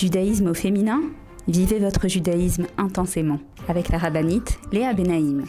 [0.00, 1.02] Judaïsme au féminin
[1.46, 3.38] Vivez votre judaïsme intensément
[3.68, 5.44] avec la rabbinite Léa Benaïm.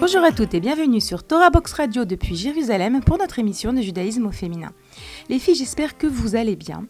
[0.00, 3.82] Bonjour à toutes et bienvenue sur Torah Box Radio depuis Jérusalem pour notre émission de
[3.82, 4.72] judaïsme au féminin.
[5.28, 6.86] Les filles, j'espère que vous allez bien.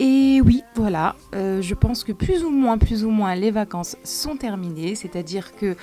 [0.00, 3.96] Et oui, voilà, euh, je pense que plus ou moins, plus ou moins, les vacances
[4.02, 5.76] sont terminées, c'est-à-dire que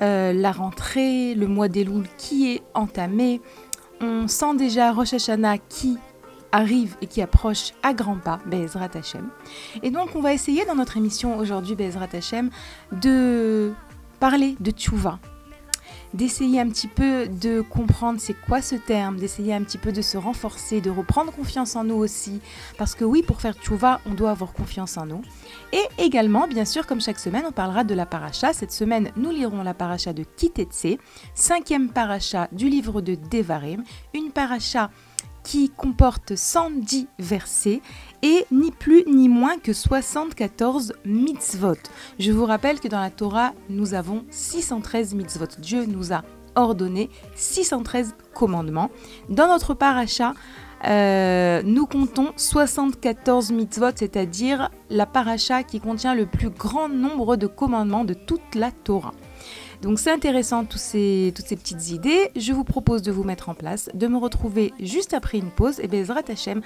[0.00, 3.40] euh, la rentrée, le mois des louls qui est entamé,
[4.02, 5.96] on sent déjà Rosh Hashanah qui
[6.52, 9.28] arrive et qui approche à grands pas, Bezrat Hashem.
[9.82, 12.50] Et donc on va essayer dans notre émission aujourd'hui, Bezrat Hashem,
[12.92, 13.72] de
[14.20, 15.18] parler de Tchouva,
[16.14, 20.00] d'essayer un petit peu de comprendre c'est quoi ce terme, d'essayer un petit peu de
[20.00, 22.40] se renforcer, de reprendre confiance en nous aussi.
[22.78, 25.22] Parce que oui, pour faire tchouva, on doit avoir confiance en nous.
[25.72, 28.52] Et également, bien sûr, comme chaque semaine, on parlera de la paracha.
[28.52, 30.98] Cette semaine, nous lirons la paracha de Kitetse,
[31.34, 33.82] cinquième paracha du livre de Devarim,
[34.14, 34.90] une paracha
[35.44, 37.82] qui comporte 110 versets
[38.22, 41.76] et ni plus ni moins que 74 mitzvot.
[42.18, 45.46] Je vous rappelle que dans la Torah, nous avons 613 mitzvot.
[45.58, 46.22] Dieu nous a
[46.56, 48.90] ordonné 613 commandements.
[49.28, 50.32] Dans notre paracha,
[50.86, 57.46] euh, nous comptons 74 mitzvot, c'est-à-dire la paracha qui contient le plus grand nombre de
[57.46, 59.14] commandements de toute la Torah.
[59.82, 62.30] Donc c'est intéressant tous ces, toutes ces petites idées.
[62.36, 65.80] Je vous propose de vous mettre en place, de me retrouver juste après une pause.
[65.80, 66.60] Et Bezrat Hashem,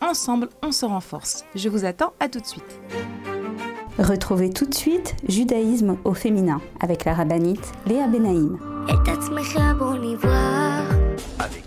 [0.00, 1.44] ensemble, on se renforce.
[1.54, 2.80] Je vous attends, à tout de suite.
[3.98, 8.58] Retrouvez tout de suite Judaïsme au féminin avec la rabbinite Léa Benaïm.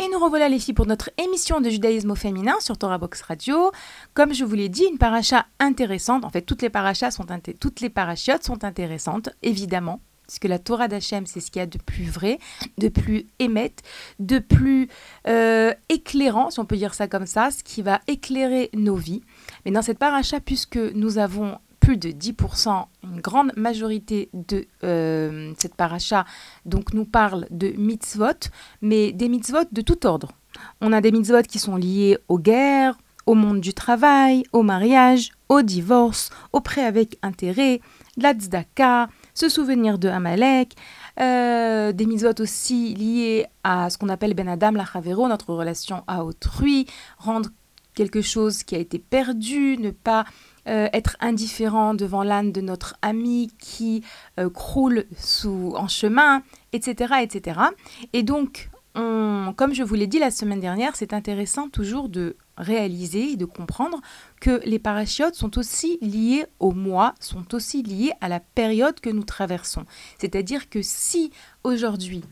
[0.00, 3.22] Et nous revoilà les filles pour notre émission de judaïsme au féminin sur Torah Box
[3.22, 3.70] Radio.
[4.14, 6.24] Comme je vous l'ai dit, une paracha intéressante.
[6.24, 7.24] En fait, toutes les parachas sont
[7.60, 11.66] toutes les parachiotes sont intéressantes, évidemment, puisque la Torah d'Hachem, c'est ce qu'il y a
[11.66, 12.40] de plus vrai,
[12.78, 13.82] de plus émette,
[14.18, 14.88] de plus
[15.28, 19.22] euh, éclairant, si on peut dire ça comme ça, ce qui va éclairer nos vies.
[19.64, 25.52] Mais dans cette paracha, puisque nous avons plus de 10%, une grande majorité de euh,
[25.58, 26.24] cette paracha
[26.64, 28.50] donc nous parle de mitzvot,
[28.80, 30.30] mais des mitzvot de tout ordre.
[30.80, 35.32] On a des mitzvot qui sont liés aux guerres, au monde du travail, au mariage,
[35.48, 37.80] au divorce, au prêt avec intérêt,
[38.16, 40.76] la tzedaka, se souvenir de Amalek,
[41.18, 46.04] euh, des mitzvot aussi liés à ce qu'on appelle Ben Adam la Chavero, notre relation
[46.06, 46.86] à autrui,
[47.18, 47.50] rendre
[47.94, 50.24] quelque chose qui a été perdu, ne pas
[50.68, 54.04] euh, être indifférent devant l'âne de notre ami qui
[54.38, 56.42] euh, croule sous, en chemin,
[56.72, 57.60] etc., etc.
[58.12, 62.36] Et donc, on, comme je vous l'ai dit la semaine dernière, c'est intéressant toujours de
[62.56, 64.00] réaliser et de comprendre
[64.40, 69.10] que les parachutes sont aussi liés au mois, sont aussi liés à la période que
[69.10, 69.84] nous traversons.
[70.18, 71.32] C'est-à-dire que si
[71.64, 72.22] aujourd'hui,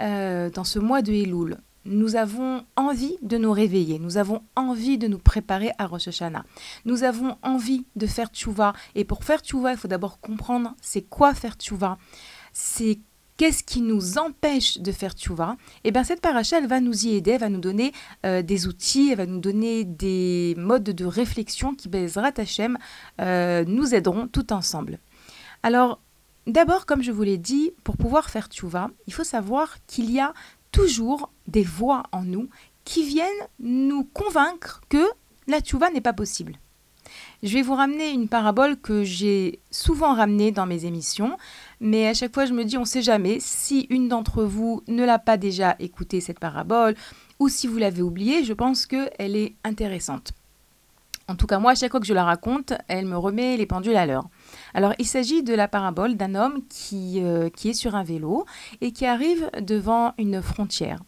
[0.00, 4.98] euh, dans ce mois de Elul, nous avons envie de nous réveiller, nous avons envie
[4.98, 6.44] de nous préparer à Rosh Hashanah.
[6.84, 8.74] Nous avons envie de faire tchouva.
[8.94, 11.98] Et pour faire tchouva, il faut d'abord comprendre c'est quoi faire tchouva.
[12.52, 12.98] C'est
[13.40, 17.30] qu'est-ce qui nous empêche de faire tchouva Et bien cette paracha, va nous y aider,
[17.30, 17.92] elle va nous donner
[18.26, 22.76] euh, des outils, elle va nous donner des modes de réflexion qui, Bezrat Hashem,
[23.22, 24.98] euh, nous aideront tout ensemble.
[25.62, 26.02] Alors,
[26.46, 30.20] d'abord, comme je vous l'ai dit, pour pouvoir faire tchouva, il faut savoir qu'il y
[30.20, 30.34] a
[30.72, 32.48] toujours des voix en nous
[32.84, 33.28] qui viennent
[33.58, 35.04] nous convaincre que
[35.46, 36.58] la tchouva n'est pas possible.
[37.42, 41.36] Je vais vous ramener une parabole que j'ai souvent ramenée dans mes émissions,
[41.80, 44.82] mais à chaque fois je me dis on ne sait jamais si une d'entre vous
[44.86, 46.94] ne l'a pas déjà écoutée cette parabole
[47.38, 50.32] ou si vous l'avez oubliée, je pense qu'elle est intéressante.
[51.30, 53.64] En tout cas, moi, à chaque fois que je la raconte, elle me remet les
[53.64, 54.24] pendules à l'heure.
[54.74, 58.46] Alors, il s'agit de la parabole d'un homme qui, euh, qui est sur un vélo
[58.80, 60.98] et qui arrive devant une frontière.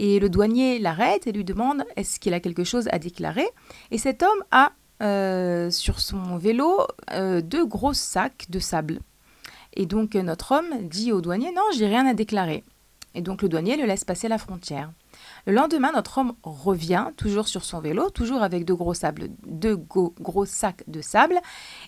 [0.00, 3.46] Et le douanier l'arrête et lui demande est-ce qu'il a quelque chose à déclarer?
[3.92, 6.80] Et cet homme a euh, sur son vélo
[7.12, 8.98] euh, deux gros sacs de sable.
[9.74, 12.64] Et donc, notre homme dit au douanier non, j'ai rien à déclarer.
[13.14, 14.90] Et donc, le douanier le laisse passer la frontière.
[15.48, 21.00] Le lendemain, notre homme revient, toujours sur son vélo, toujours avec deux gros, sacs de
[21.00, 21.40] sable.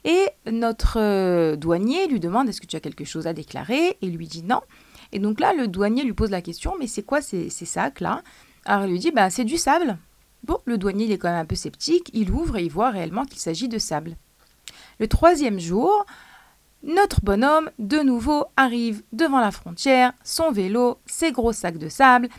[0.04, 3.98] Et notre euh, douanier lui demande Est-ce que tu as quelque chose à déclarer?
[4.00, 4.62] Et lui dit non.
[5.12, 8.22] Et donc là, le douanier lui pose la question Mais c'est quoi ces, sacs-là?
[8.64, 9.98] Alors il lui dit bah, C'est du sable.
[10.42, 12.08] Bon, le douanier est quand même un peu sceptique.
[12.14, 14.16] Il ouvre et il voit réellement qu'il s'agit de sable.
[15.00, 16.06] Le troisième jour,
[16.82, 22.30] notre bonhomme, de nouveau, arrive devant la frontière, son vélo, ses gros sacs de sable.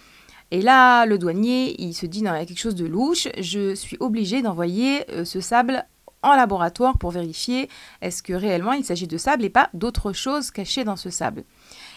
[0.52, 3.30] Et là, le douanier, il se dit, non, il y a quelque chose de louche,
[3.40, 5.86] je suis obligé d'envoyer euh, ce sable
[6.24, 7.70] en laboratoire pour vérifier
[8.02, 11.44] est-ce que réellement il s'agit de sable et pas d'autre chose cachée dans ce sable.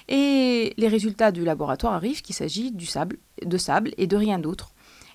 [0.09, 4.39] Et les résultats du laboratoire arrivent qu'il s'agit du sable, de sable et de rien
[4.39, 4.73] d'autre.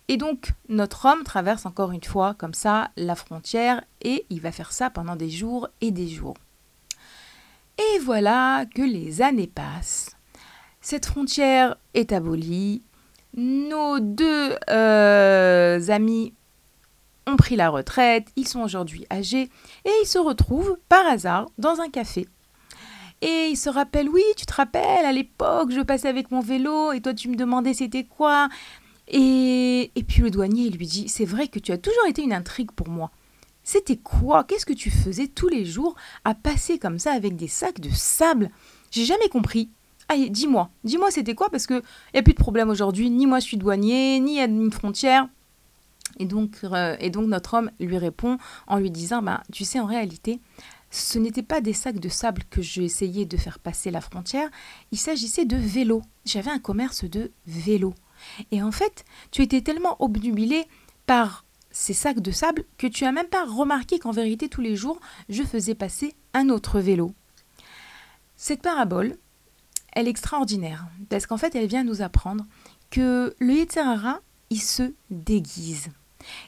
[0.07, 4.51] Et donc notre homme traverse encore une fois comme ça la frontière et il va
[4.51, 6.37] faire ça pendant des jours et des jours.
[7.77, 10.15] Et voilà que les années passent.
[10.81, 12.81] Cette frontière est abolie,
[13.35, 16.33] nos deux euh, amis
[17.27, 19.49] ont pris la retraite, ils sont aujourd'hui âgés
[19.85, 22.27] et ils se retrouvent par hasard dans un café.
[23.21, 26.91] Et ils se rappellent, oui, tu te rappelles, à l'époque, je passais avec mon vélo
[26.91, 28.49] et toi tu me demandais c'était quoi.
[29.07, 32.33] Et, et puis le douanier lui dit, c'est vrai que tu as toujours été une
[32.33, 33.11] intrigue pour moi.
[33.63, 34.45] C'était quoi?
[34.45, 37.89] Qu'est-ce que tu faisais tous les jours à passer comme ça avec des sacs de
[37.89, 38.49] sable?
[38.89, 39.69] J'ai jamais compris.
[40.11, 41.51] Allez, dis-moi, dis-moi c'était quoi?
[41.51, 41.81] Parce qu'il
[42.13, 44.45] n'y a plus de problème aujourd'hui, ni moi je suis douanier, ni il y a
[44.45, 45.27] une frontière.
[46.17, 49.79] Et donc, euh, et donc notre homme lui répond en lui disant, bah, tu sais,
[49.79, 50.39] en réalité,
[50.89, 54.49] ce n'était pas des sacs de sable que j'ai essayé de faire passer la frontière,
[54.91, 56.01] il s'agissait de vélos.
[56.25, 57.93] J'avais un commerce de vélos.
[58.51, 60.65] Et en fait, tu étais tellement obnubilé
[61.05, 64.75] par ces sacs de sable que tu as même pas remarqué qu'en vérité tous les
[64.75, 67.13] jours, je faisais passer un autre vélo.
[68.35, 69.15] Cette parabole,
[69.93, 72.45] elle est extraordinaire parce qu'en fait, elle vient nous apprendre
[72.89, 74.19] que le Yetzirara,
[74.49, 75.89] il se déguise.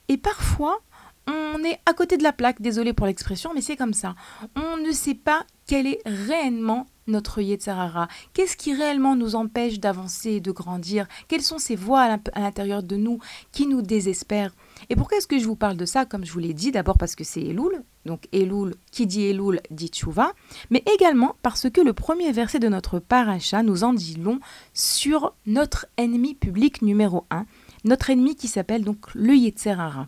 [0.07, 0.79] Et parfois,
[1.27, 4.15] on est à côté de la plaque, désolé pour l'expression, mais c'est comme ça.
[4.55, 8.07] On ne sait pas quel est réellement notre Yetzirara.
[8.33, 11.07] Qu'est-ce qui réellement nous empêche d'avancer et de grandir?
[11.27, 13.19] Quelles sont ces voix à l'intérieur de nous
[13.51, 14.53] qui nous désespèrent?
[14.89, 16.97] Et pourquoi est-ce que je vous parle de ça Comme je vous l'ai dit, d'abord
[16.97, 20.33] parce que c'est Elul, donc Elul, qui dit Elul dit Tchouva,
[20.69, 24.39] mais également parce que le premier verset de notre paracha nous en dit long
[24.73, 27.45] sur notre ennemi public numéro 1,
[27.83, 30.07] notre ennemi qui s'appelle donc le Yetzerara.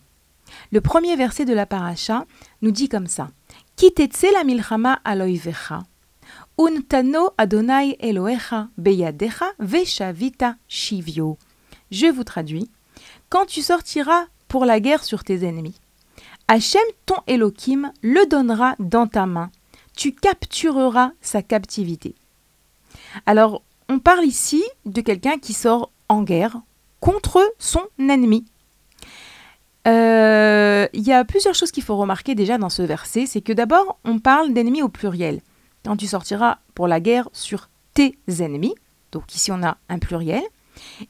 [0.71, 2.25] Le premier verset de la paracha
[2.61, 3.29] nous dit comme ça.
[3.75, 4.99] Kitetse la milchama
[6.57, 11.37] untano Adonai Elohecha beyadecha veshavita shivio.
[11.91, 12.69] Je vous traduis
[13.29, 15.79] Quand tu sortiras pour la guerre sur tes ennemis,
[16.47, 19.49] Hachem, ton Elohim, le donnera dans ta main.
[19.95, 22.15] Tu captureras sa captivité.
[23.25, 26.57] Alors, on parle ici de quelqu'un qui sort en guerre
[26.99, 28.45] contre son ennemi.
[29.87, 33.25] Euh, il y a plusieurs choses qu'il faut remarquer déjà dans ce verset.
[33.25, 35.41] C'est que d'abord, on parle d'ennemis au pluriel.
[35.85, 38.75] Quand tu sortiras pour la guerre sur tes ennemis,
[39.11, 40.43] donc ici on a un pluriel.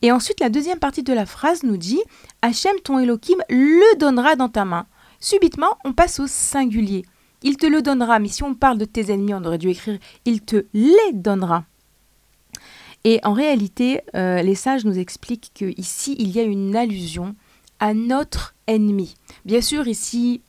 [0.02, 2.02] Et ensuite, la deuxième partie de la phrase nous dit
[2.42, 4.88] Hachem, ton Elohim, le donnera dans ta main.
[5.20, 7.06] Subitement, on passe au singulier.
[7.44, 10.00] Il te le donnera, mais si on parle de tes ennemis, on aurait dû écrire
[10.26, 11.66] il te les donnera.
[13.04, 17.36] Et en réalité, euh, les sages nous expliquent qu'ici, il y a une allusion
[17.80, 19.16] à notre ennemi.
[19.44, 20.42] Bien sûr, ici,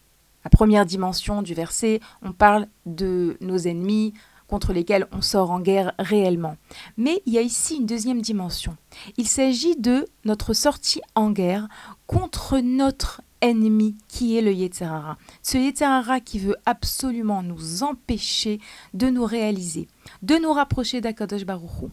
[0.45, 4.15] la première dimension du verset, on parle de nos ennemis
[4.47, 6.57] contre lesquels on sort en guerre réellement.
[6.97, 8.77] Mais il y a ici une deuxième dimension.
[9.17, 11.67] Il s'agit de notre sortie en guerre
[12.07, 15.17] contre notre ennemi qui est le Yetzerara.
[15.43, 18.61] Ce Yetzerara qui veut absolument nous empêcher
[18.93, 19.89] de nous réaliser,
[20.23, 21.91] de nous rapprocher d'Akadosh Baruchou.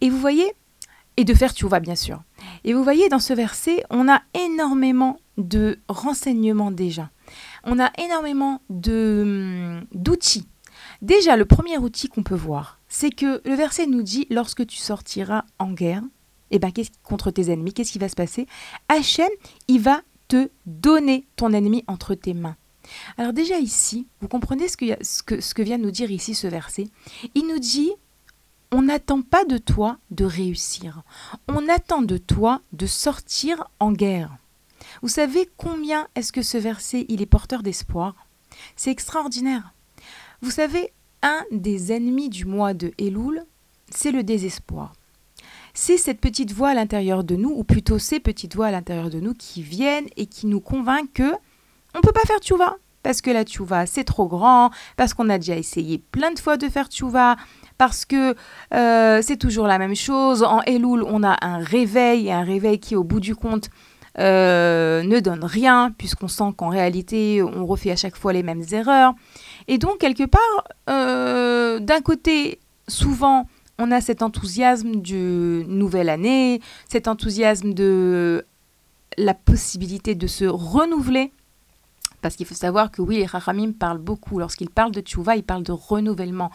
[0.00, 0.52] Et vous voyez,
[1.16, 2.22] et de faire vois bien sûr.
[2.64, 7.10] Et vous voyez dans ce verset, on a énormément de renseignements déjà.
[7.64, 10.46] On a énormément hum, d'outils.
[11.02, 14.76] Déjà, le premier outil qu'on peut voir, c'est que le verset nous dit lorsque tu
[14.76, 16.02] sortiras en guerre,
[16.50, 16.70] eh ben,
[17.02, 18.46] contre tes ennemis, qu'est-ce qui va se passer?
[18.88, 19.28] Hachem,
[19.68, 22.56] il va te donner ton ennemi entre tes mains.
[23.16, 26.88] Alors déjà ici, vous comprenez ce que, ce que vient nous dire ici ce verset?
[27.34, 27.90] Il nous dit,
[28.72, 31.02] on n'attend pas de toi de réussir,
[31.48, 34.36] on attend de toi de sortir en guerre.
[35.04, 38.14] Vous savez combien est-ce que ce verset, il est porteur d'espoir?
[38.74, 39.74] C'est extraordinaire.
[40.40, 43.44] Vous savez, un des ennemis du mois de Elul,
[43.90, 44.94] c'est le désespoir.
[45.74, 49.10] C'est cette petite voix à l'intérieur de nous, ou plutôt ces petites voix à l'intérieur
[49.10, 51.34] de nous qui viennent et qui nous convainquent que
[51.94, 55.38] on peut pas faire tchouva parce que la tchouva c'est trop grand, parce qu'on a
[55.38, 57.36] déjà essayé plein de fois de faire tchouva,
[57.76, 58.34] parce que
[58.72, 60.42] euh, c'est toujours la même chose.
[60.42, 63.68] En Elul, on a un réveil, et un réveil qui, au bout du compte,
[64.18, 68.64] euh, ne donne rien, puisqu'on sent qu'en réalité, on refait à chaque fois les mêmes
[68.70, 69.14] erreurs.
[69.66, 76.60] Et donc, quelque part, euh, d'un côté, souvent, on a cet enthousiasme du nouvelle année,
[76.88, 78.46] cet enthousiasme de
[79.18, 81.32] la possibilité de se renouveler.
[82.20, 84.38] Parce qu'il faut savoir que oui, les Rachamim parlent beaucoup.
[84.38, 86.50] Lorsqu'ils parlent de tchouva, ils parlent de renouvellement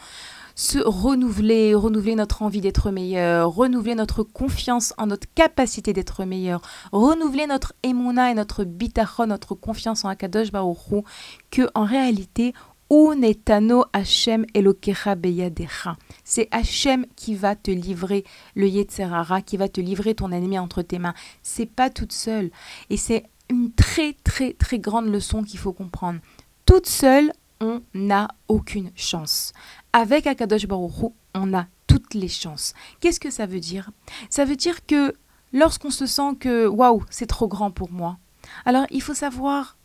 [0.59, 6.59] se renouveler, renouveler notre envie d'être meilleur, renouveler notre confiance en notre capacité d'être meilleur,
[6.91, 11.05] renouveler notre émona et notre bitachon, notre confiance en Akadosh Baruch
[11.49, 12.53] que en réalité,
[12.91, 15.95] Unetano Hashem Elokecha Beyadecha.
[16.25, 18.25] C'est Hachem qui va te livrer
[18.55, 21.13] le Yetzerara, qui va te livrer ton ennemi entre tes mains.
[21.41, 22.51] C'est pas toute seule.
[22.89, 26.19] Et c'est une très très très grande leçon qu'il faut comprendre.
[26.65, 29.53] Toute seule, on n'a aucune chance.
[29.93, 32.73] Avec Akadosh Baruch on a toutes les chances.
[32.99, 33.91] Qu'est-ce que ça veut dire?
[34.29, 35.13] Ça veut dire que
[35.53, 38.17] lorsqu'on se sent que waouh, c'est trop grand pour moi,
[38.65, 39.77] alors il faut savoir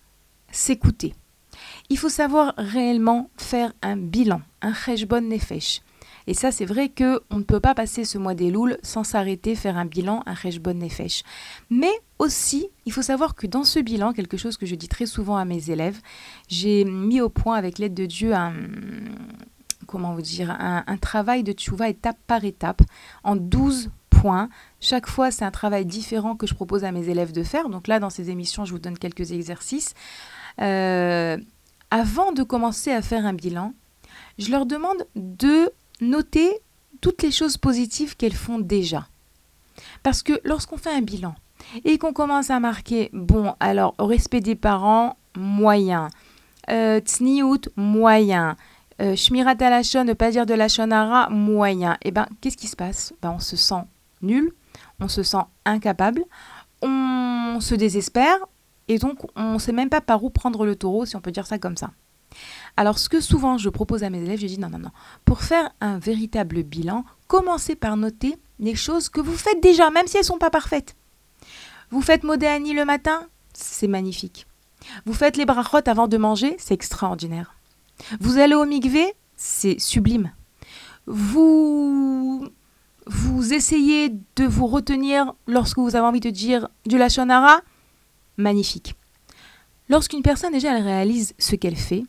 [0.51, 1.15] s'écouter.
[1.89, 5.83] Il faut savoir réellement faire un bilan, un cheshbon nefesh.
[6.27, 9.05] Et ça, c'est vrai que on ne peut pas passer ce mois des louls sans
[9.05, 11.23] s'arrêter, faire un bilan, un cheshbon nefesh.
[11.71, 15.07] Mais aussi, il faut savoir que dans ce bilan, quelque chose que je dis très
[15.07, 16.01] souvent à mes élèves,
[16.49, 18.55] j'ai mis au point avec l'aide de Dieu un,
[19.87, 22.83] comment vous dire, un, travail de tchouva étape par étape
[23.23, 24.49] en 12 points.
[24.81, 27.69] Chaque fois, c'est un travail différent que je propose à mes élèves de faire.
[27.69, 29.95] Donc là, dans ces émissions, je vous donne quelques exercices.
[30.61, 31.37] Euh,
[31.91, 33.75] avant de commencer à faire un bilan,
[34.39, 35.71] je leur demande de
[36.01, 36.61] noter
[37.01, 39.07] toutes les choses positives qu'elles font déjà.
[40.03, 41.35] Parce que lorsqu'on fait un bilan
[41.85, 46.11] et qu'on commence à marquer, bon, alors, respect des parents, moyen,
[46.71, 48.57] euh, tsniout, moyen,
[49.01, 51.95] euh, Shmirat ne pas dire de la shonara, moyen.
[51.95, 53.13] Et eh ben, qu'est-ce qui se passe?
[53.23, 53.83] Ben, On se sent
[54.23, 54.53] nul,
[55.01, 56.25] on se sent incapable,
[56.83, 58.39] on se désespère,
[58.89, 61.33] et donc on ne sait même pas par où prendre le taureau, si on peut
[61.33, 61.91] dire ça comme ça.
[62.77, 64.91] Alors, ce que souvent je propose à mes élèves, je dis non, non, non.
[65.25, 70.07] Pour faire un véritable bilan, commencez par noter les choses que vous faites déjà, même
[70.07, 70.97] si elles ne sont pas parfaites.
[71.91, 74.47] Vous faites Modéani le matin, c'est magnifique.
[75.07, 77.55] Vous faites les brachot avant de manger, c'est extraordinaire.
[78.21, 80.33] Vous allez au mikvé, c'est sublime.
[81.07, 82.49] Vous
[83.07, 87.61] vous essayez de vous retenir lorsque vous avez envie de dire du lachonara,
[88.39, 88.95] magnifique.
[89.89, 92.05] Lorsqu'une personne déjà elle réalise ce qu'elle fait,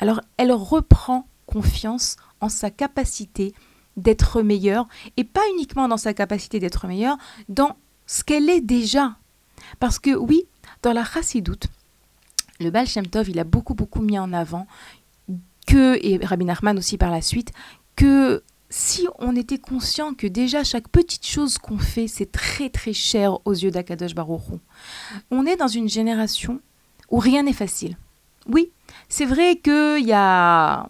[0.00, 3.54] alors elle reprend confiance en sa capacité
[3.96, 7.76] d'être meilleure et pas uniquement dans sa capacité d'être meilleure, dans
[8.06, 9.16] ce qu'elle est déjà.
[9.78, 10.44] Parce que oui,
[10.82, 11.66] dans la chassidoute,
[12.60, 14.66] le Baal Shem Tov, il a beaucoup beaucoup mis en avant
[15.66, 17.52] que, et Rabbi Nachman aussi par la suite,
[17.94, 22.92] que si on était conscient que déjà chaque petite chose qu'on fait, c'est très très
[22.92, 24.42] cher aux yeux d'Akadosh Baruch
[25.30, 26.60] on est dans une génération
[27.10, 27.96] où rien n'est facile.
[28.46, 28.70] Oui,
[29.10, 30.88] c'est vrai qu'il y a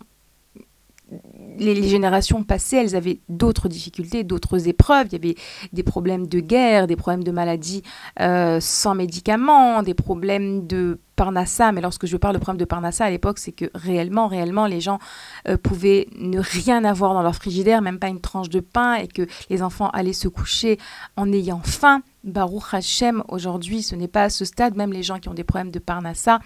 [1.59, 5.09] les, générations passées, elles avaient d'autres difficultés, d'autres épreuves.
[5.09, 5.37] Il y avait
[5.73, 7.83] des problèmes de guerre, des problèmes de maladies
[8.21, 11.73] euh, sans médicaments, des problèmes de Parnassa.
[11.73, 14.81] Mais lorsque je parle de problème de Parnassa à l'époque, c'est que réellement, réellement, les
[14.81, 14.99] gens
[15.49, 19.09] euh, pouvaient ne rien avoir dans leur frigidaire, même pas une tranche de pain, et
[19.09, 20.79] que les enfants allaient se coucher
[21.17, 22.03] en ayant faim.
[22.23, 25.45] Baruch Hashem, aujourd'hui, ce n'est pas à ce stade, même les gens qui ont des
[25.45, 26.41] problèmes de Parnassa,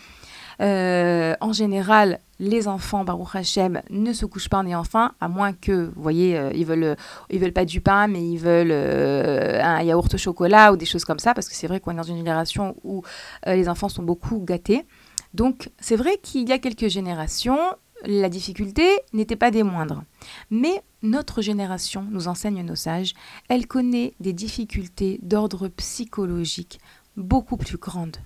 [0.60, 5.28] euh, en général, les enfants, Baruch Hashem, ne se couchent pas en ayant faim, à
[5.28, 6.96] moins que, vous voyez, euh, ils veulent,
[7.30, 10.86] ils veulent pas du pain, mais ils veulent euh, un yaourt au chocolat ou des
[10.86, 13.02] choses comme ça, parce que c'est vrai qu'on est dans une génération où
[13.46, 14.84] les enfants sont beaucoup gâtés.
[15.32, 17.58] Donc, c'est vrai qu'il y a quelques générations,
[18.04, 20.02] la difficulté n'était pas des moindres.
[20.50, 23.14] Mais notre génération, nous enseigne nos sages,
[23.48, 26.80] elle connaît des difficultés d'ordre psychologique
[27.16, 28.16] beaucoup plus grandes.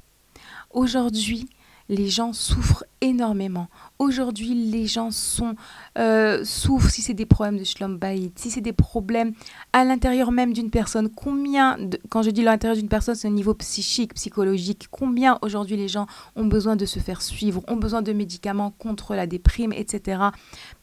[0.70, 1.49] Aujourd'hui,
[1.88, 3.68] les gens souffrent énormément.
[3.99, 5.54] Aujourd'hui, les gens sont,
[5.99, 7.99] euh, souffrent si c'est des problèmes de shlom
[8.37, 9.33] si c'est des problèmes
[9.73, 11.09] à l'intérieur même d'une personne.
[11.09, 11.78] Combien,
[12.11, 14.88] quand je dis l'intérieur d'une personne, c'est au niveau psychique, psychologique.
[14.90, 19.14] Combien aujourd'hui les gens ont besoin de se faire suivre, ont besoin de médicaments contre
[19.14, 20.23] la déprime, etc.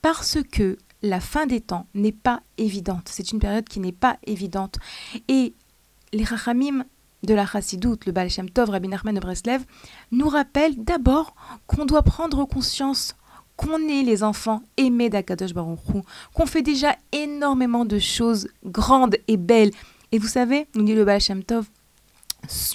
[0.02, 3.10] Parce que la fin des temps n'est pas évidente.
[3.10, 4.80] C'est une période qui n'est pas évidente.
[5.28, 5.54] Et
[6.14, 6.86] les rachamim
[7.26, 9.64] de la Chassidoute, le Baal Shem Tov, Rabbi Nachman de Breslev,
[10.12, 11.36] nous rappellent d'abord
[11.68, 13.16] qu'on doit prendre conscience
[13.56, 15.80] qu'on est les enfants aimés d'Akadosh Baruch
[16.34, 19.72] qu'on fait déjà énormément de choses grandes et belles.
[20.12, 21.66] Et vous savez, nous dit le Baal Shem Tov,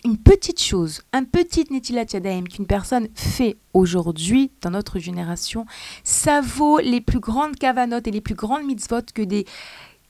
[0.04, 5.66] une petite chose, un petit Netilat Yadayim qu'une personne fait aujourd'hui dans notre génération,
[6.02, 9.46] ça vaut les plus grandes kavanotes et les plus grandes mitzvot que des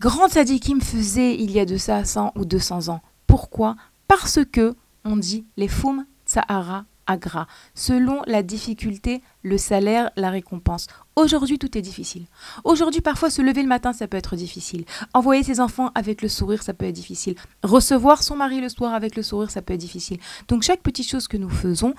[0.00, 3.00] grands tzadikim faisaient il y a de ça 100 ou 200 ans.
[3.26, 3.76] Pourquoi?
[4.10, 4.74] Parce que
[5.04, 7.46] on dit les fum tsahara agra.
[7.76, 10.88] Selon la difficulté, le salaire, la récompense.
[11.14, 12.26] Aujourd'hui, tout est difficile.
[12.64, 14.84] Aujourd'hui, parfois, se lever le matin, ça peut être difficile.
[15.14, 17.36] Envoyer ses enfants avec le sourire, ça peut être difficile.
[17.62, 20.18] Recevoir son mari le soir avec le sourire, ça peut être difficile.
[20.48, 21.94] Donc, chaque petite chose que nous faisons,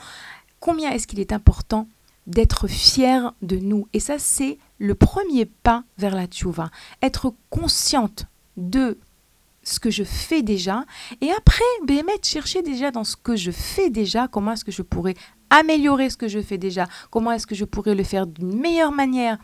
[0.60, 1.88] combien est-ce qu'il est important
[2.27, 3.88] d'être fier de nous?
[3.94, 6.72] Et ça, c'est le premier pas vers la tchouva.
[7.01, 8.25] Être consciente
[8.58, 8.98] de
[9.63, 10.86] ce que je fais déjà.
[11.22, 14.82] Et après Bémet chercher déjà dans ce que je fais déjà comment est-ce que je
[14.82, 15.15] pourrais
[15.50, 18.91] améliorer ce que je fais déjà comment est-ce que je pourrais le faire d'une meilleure
[18.91, 19.38] manière.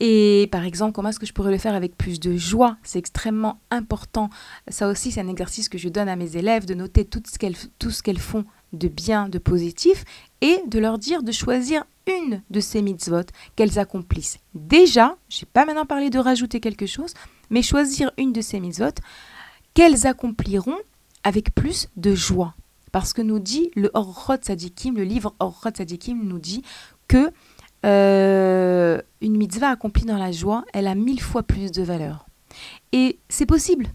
[0.00, 2.76] Et par exemple comment est-ce que je pourrais le faire avec plus de joie.
[2.82, 4.30] C'est extrêmement important.
[4.68, 7.38] Ça aussi c'est un exercice que je donne à mes élèves de noter tout ce
[7.38, 10.04] qu'elles tout ce qu'elles font de bien de positif
[10.40, 13.22] et de leur dire de choisir une de ces mitzvot
[13.54, 15.16] qu'elles accomplissent déjà.
[15.28, 17.14] Je n'ai pas maintenant parlé de rajouter quelque chose
[17.48, 18.94] mais choisir une de ces mitzvot
[19.76, 20.78] qu'elles accompliront
[21.22, 22.54] avec plus de joie.
[22.92, 26.62] Parce que nous dit le Orchot Sadikim, le livre Orchot Sadikim nous dit
[27.08, 27.30] que
[27.84, 32.24] euh, une mitzvah accomplie dans la joie, elle a mille fois plus de valeur.
[32.92, 33.88] Et c'est possible.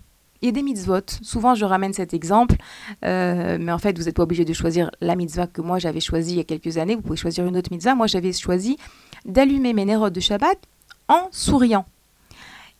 [0.43, 1.01] Il y a des mitzvot.
[1.23, 2.57] Souvent, je ramène cet exemple,
[3.03, 5.99] euh, mais en fait, vous n'êtes pas obligé de choisir la mitzvah que moi j'avais
[5.99, 6.95] choisie il y a quelques années.
[6.95, 7.95] Vous pouvez choisir une autre mitzvah.
[7.95, 8.77] Moi, j'avais choisi
[9.25, 10.59] d'allumer mes nérodes de Shabbat
[11.07, 11.85] en souriant.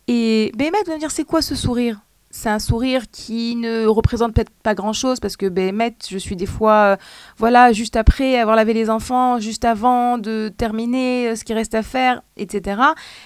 [0.07, 1.99] Et Béhémet va me dire c'est quoi ce sourire?
[2.31, 6.45] C'est un sourire qui ne représente peut-être pas grand-chose parce que ben, je suis des
[6.45, 6.95] fois, euh,
[7.37, 11.75] voilà, juste après avoir lavé les enfants, juste avant de terminer euh, ce qui reste
[11.75, 12.81] à faire, etc.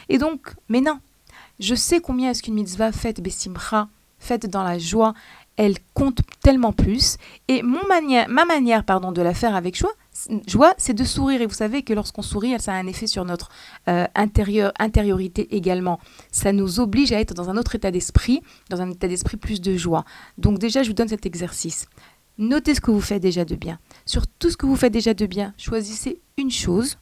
[0.09, 0.99] Et donc, mais non,
[1.59, 3.87] je sais combien est-ce qu'une mitzvah faite Bessimcha,
[4.19, 5.13] faite dans la joie,
[5.57, 7.17] elle compte tellement plus.
[7.47, 9.93] Et mon ma manière pardon, de la faire avec joie,
[10.47, 11.41] joie, c'est de sourire.
[11.41, 13.49] Et vous savez que lorsqu'on sourit, ça a un effet sur notre
[13.87, 15.99] euh, intérieur, intériorité également.
[16.31, 19.61] Ça nous oblige à être dans un autre état d'esprit, dans un état d'esprit plus
[19.61, 20.05] de joie.
[20.37, 21.87] Donc déjà, je vous donne cet exercice.
[22.37, 23.79] Notez ce que vous faites déjà de bien.
[24.05, 26.97] Sur tout ce que vous faites déjà de bien, choisissez une chose.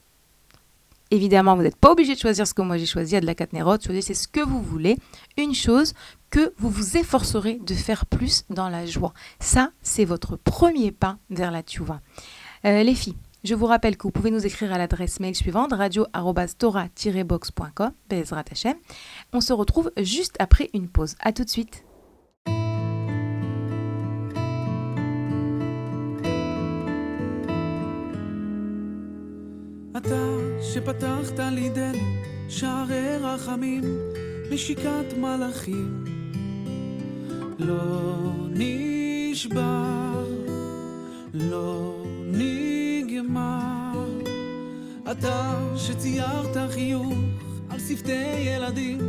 [1.10, 3.36] Évidemment, vous n'êtes pas obligé de choisir ce que moi j'ai choisi, à de la
[3.36, 4.98] catnérote, choisissez ce que vous voulez.
[5.38, 5.94] Une chose
[6.30, 9.14] que vous vous efforcerez de faire plus dans la joie.
[9.40, 12.02] Ça, c'est votre premier pas vers la tchouva.
[12.66, 15.74] Euh, les filles, je vous rappelle que vous pouvez nous écrire à l'adresse mail suivante
[15.74, 17.92] radio-tora-box.com.
[19.34, 21.16] On se retrouve juste après une pause.
[21.20, 21.84] A tout de suite.
[43.24, 44.08] נגמר.
[45.12, 47.14] אתה שציירת חיוך
[47.70, 49.00] על שפתי ילדים,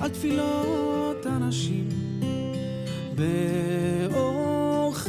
[0.00, 1.88] על תפילות אנשים.
[3.14, 5.08] באורך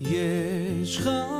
[0.00, 1.31] יש חיים.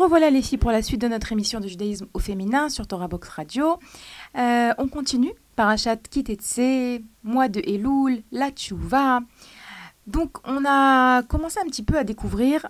[0.00, 3.06] Revoilà les filles pour la suite de notre émission de judaïsme au féminin sur Torah
[3.06, 3.78] Box Radio.
[4.38, 9.20] Euh, on continue, Parachat Kitetse, mois de Elul, la Tchouva.
[10.06, 12.66] Donc on a commencé un petit peu à découvrir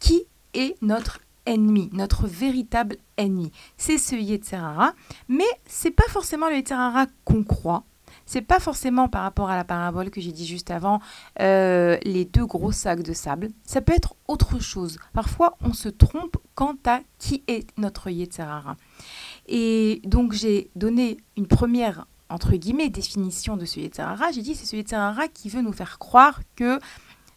[0.00, 3.52] qui est notre ennemi, notre véritable ennemi.
[3.76, 4.94] C'est ce Yetzerara,
[5.28, 7.84] mais c'est pas forcément le Yetzerara qu'on croit.
[8.26, 11.00] C'est pas forcément par rapport à la parabole que j'ai dit juste avant,
[11.40, 13.48] euh, les deux gros sacs de sable.
[13.64, 14.98] Ça peut être autre chose.
[15.12, 18.76] Parfois, on se trompe quant à qui est notre Yetzerara.
[19.46, 24.32] Et donc, j'ai donné une première, entre guillemets, définition de ce Yetzerara.
[24.32, 26.78] J'ai dit c'est ce Yetzerara qui veut nous faire croire que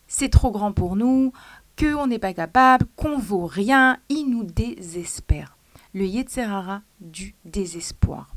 [0.07, 1.31] c'est trop grand pour nous,
[1.77, 3.97] qu'on n'est pas capable, qu'on vaut rien.
[4.09, 5.57] Il nous désespère.
[5.93, 8.35] Le Yetzerara du désespoir.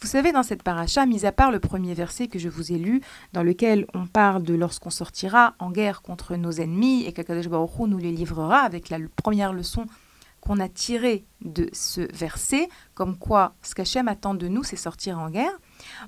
[0.00, 2.78] Vous savez, dans cette paracha, mis à part le premier verset que je vous ai
[2.78, 3.00] lu,
[3.32, 7.78] dans lequel on parle de lorsqu'on sortira en guerre contre nos ennemis et qu'Akadosh Baruch
[7.80, 9.86] nous les livrera, avec la première leçon
[10.40, 15.18] qu'on a tirée de ce verset, comme quoi ce qu'Hachem attend de nous, c'est sortir
[15.18, 15.58] en guerre,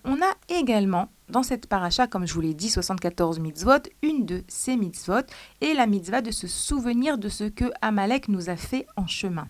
[0.05, 4.43] on a également dans cette paracha, comme je vous l'ai dit, 74 mitzvot, une de
[4.49, 5.27] ces mitzvot
[5.61, 9.49] est la mitzvah de se souvenir de ce que Amalek nous a fait en chemin.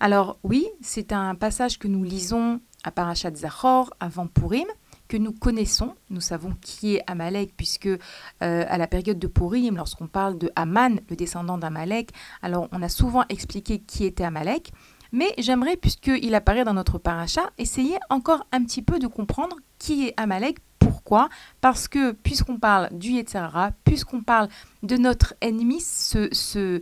[0.00, 4.66] Alors oui, c'est un passage que nous lisons à Parashat Zachor avant Purim,
[5.08, 5.94] que nous connaissons.
[6.10, 7.98] Nous savons qui est Amalek, puisque euh,
[8.40, 12.10] à la période de Purim, lorsqu'on parle de Aman, le descendant d'Amalek,
[12.42, 14.72] alors on a souvent expliqué qui était Amalek.
[15.12, 20.08] Mais j'aimerais, puisqu'il apparaît dans notre paracha, essayer encore un petit peu de comprendre qui
[20.08, 20.58] est Amalek.
[20.80, 21.28] Pourquoi
[21.60, 24.48] Parce que puisqu'on parle du Yetzirah, puisqu'on parle
[24.82, 26.80] de notre ennemi, ce, ce,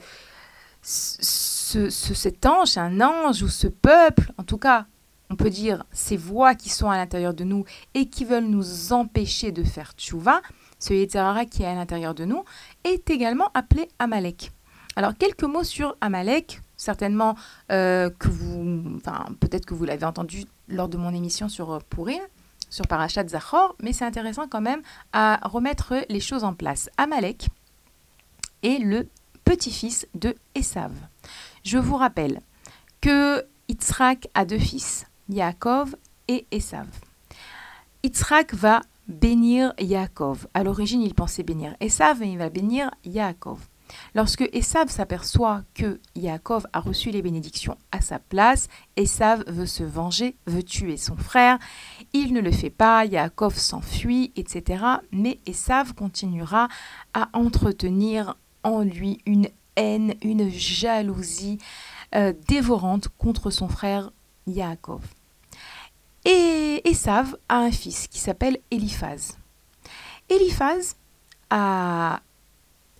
[0.81, 1.23] ce,
[1.91, 4.87] cet ange, un ange ou ce peuple, en tout cas
[5.33, 8.93] on peut dire ces voix qui sont à l'intérieur de nous et qui veulent nous
[8.93, 10.43] empêcher de faire tchouva,
[10.79, 12.45] ce Yetzirara qui est à l'intérieur de nous,
[12.85, 14.53] est également appelé Amalek.
[14.95, 17.35] Alors quelques mots sur Amalek, certainement
[17.71, 21.79] euh, que vous, enfin peut-être que vous l'avez entendu lors de mon émission sur euh,
[21.89, 22.21] Purim,
[22.69, 24.83] sur Parashat Zachor, mais c'est intéressant quand même
[25.15, 26.91] à remettre les choses en place.
[26.99, 27.49] Amalek
[28.63, 29.09] est le
[29.45, 30.93] petit-fils de Esav.
[31.65, 32.41] Je vous rappelle
[33.01, 35.97] que Yitzhak a deux fils, Yaakov
[36.29, 36.87] et Esav.
[38.03, 40.49] Yitzhak va bénir Yaakov.
[40.55, 43.61] À l'origine, il pensait bénir Esav et il va bénir Yaakov.
[44.15, 49.85] Lorsque Esav s'aperçoit que Yaakov a reçu les bénédictions à sa place, Esav veut se
[49.85, 51.59] venger, veut tuer son frère.
[52.13, 54.85] Il ne le fait pas, Yaakov s'enfuit, etc.
[55.13, 56.69] Mais Esav continuera
[57.15, 61.59] à entretenir en lui une une jalousie
[62.15, 64.13] euh, dévorante contre son frère
[64.47, 65.03] Yaakov.
[66.25, 69.37] Et Esav a un fils qui s'appelle Eliphaz.
[70.29, 70.97] Eliphaz,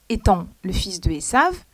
[0.09, 1.65] étant le fils de Esav,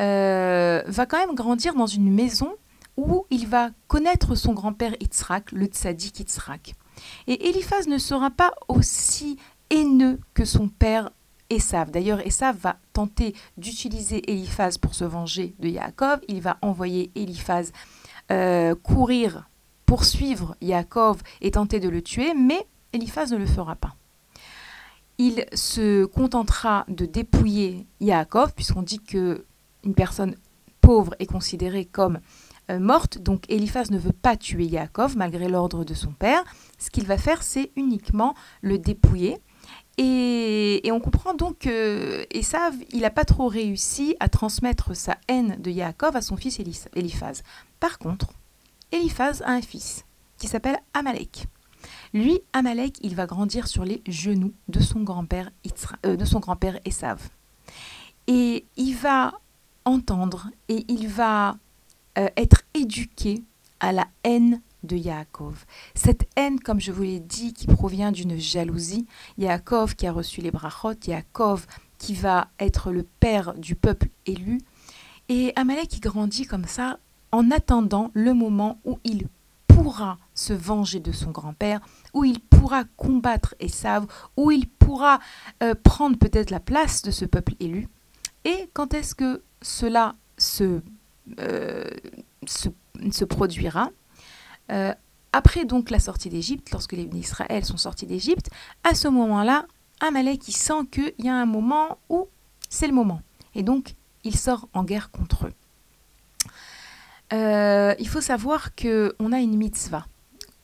[0.00, 2.54] euh, va quand même grandir dans une maison
[2.96, 6.74] où il va connaître son grand-père Yitzhak, le tzaddik Yitzhak.
[7.26, 9.38] Et Eliphaz ne sera pas aussi
[9.70, 11.10] haineux que son père
[11.50, 16.20] D'ailleurs, Esav va tenter d'utiliser Eliphaz pour se venger de Yaakov.
[16.28, 17.72] Il va envoyer Eliphaz
[18.30, 19.48] euh, courir,
[19.86, 23.94] poursuivre Yaakov et tenter de le tuer, mais Eliphaz ne le fera pas.
[25.16, 29.46] Il se contentera de dépouiller Yaakov, puisqu'on dit que
[29.84, 30.36] une personne
[30.82, 32.20] pauvre est considérée comme
[32.70, 36.44] euh, morte, donc Eliphaz ne veut pas tuer Yaakov malgré l'ordre de son père.
[36.78, 39.38] Ce qu'il va faire, c'est uniquement le dépouiller.
[39.98, 45.56] Et, on comprend donc que Esav, il n'a pas trop réussi à transmettre sa haine
[45.60, 46.60] de Yaakov à son fils
[46.94, 47.42] Eliphaz.
[47.80, 48.28] Par contre,
[48.92, 50.04] Eliphaz a un fils
[50.38, 51.46] qui s'appelle Amalek.
[52.14, 55.50] Lui, Amalek, il va grandir sur les genoux de son grand-père
[56.06, 57.28] euh, Esav.
[58.26, 59.34] Et il va
[59.84, 61.56] entendre et il va
[62.18, 63.42] euh, être éduqué
[63.80, 65.64] à la haine de Yaakov.
[65.94, 69.06] Cette haine, comme je vous l'ai dit, qui provient d'une jalousie.
[69.38, 71.66] Yaakov qui a reçu les brachot, Yaakov
[71.98, 74.60] qui va être le père du peuple élu.
[75.28, 76.98] Et Amalek qui grandit comme ça
[77.32, 79.28] en attendant le moment où il
[79.66, 81.80] pourra se venger de son grand-père,
[82.14, 85.20] où il pourra combattre Esav, où il pourra
[85.62, 87.88] euh, prendre peut-être la place de ce peuple élu.
[88.44, 90.80] Et quand est-ce que cela se,
[91.38, 91.84] euh,
[92.46, 93.90] se, produira?
[94.70, 94.92] Euh,
[95.32, 98.50] Après donc la sortie d'Égypte, lorsque les Israël sont sortis d'Égypte,
[98.84, 99.66] à ce moment-là,
[100.00, 102.28] Amalek il sent qu'il y a un moment où
[102.68, 103.20] c'est le moment.
[103.54, 105.52] Et donc, il sort en guerre contre eux.
[107.32, 110.06] Euh, il faut savoir qu'on a une mitzvah.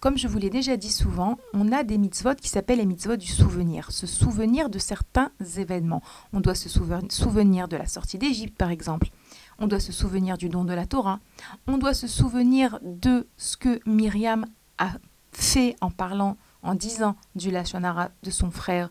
[0.01, 3.17] Comme je vous l'ai déjà dit souvent, on a des mitzvot qui s'appellent les mitzvot
[3.17, 6.03] du souvenir, se souvenir de certains événements.
[6.35, 9.09] On doit se souvenir de la sortie d'Égypte, par exemple.
[9.59, 11.21] On doit se souvenir du don de la Torah,
[11.67, 14.47] on doit se souvenir de ce que Myriam
[14.79, 14.93] a
[15.33, 18.91] fait en parlant, en disant du Lachonara de son frère.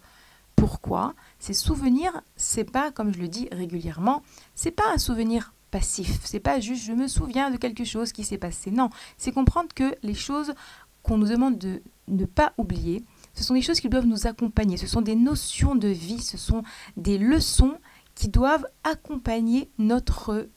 [0.55, 1.15] Pourquoi?
[1.39, 4.21] Ces souvenirs, c'est pas, comme je le dis régulièrement,
[4.55, 6.19] c'est pas un souvenir passif.
[6.23, 8.69] C'est pas juste je me souviens de quelque chose qui s'est passé.
[8.69, 10.53] Non, c'est comprendre que les choses
[11.01, 14.77] qu'on nous demande de ne pas oublier, ce sont des choses qui doivent nous accompagner.
[14.77, 16.63] Ce sont des notions de vie, ce sont
[16.95, 17.77] des leçons
[18.15, 20.47] qui doivent accompagner notre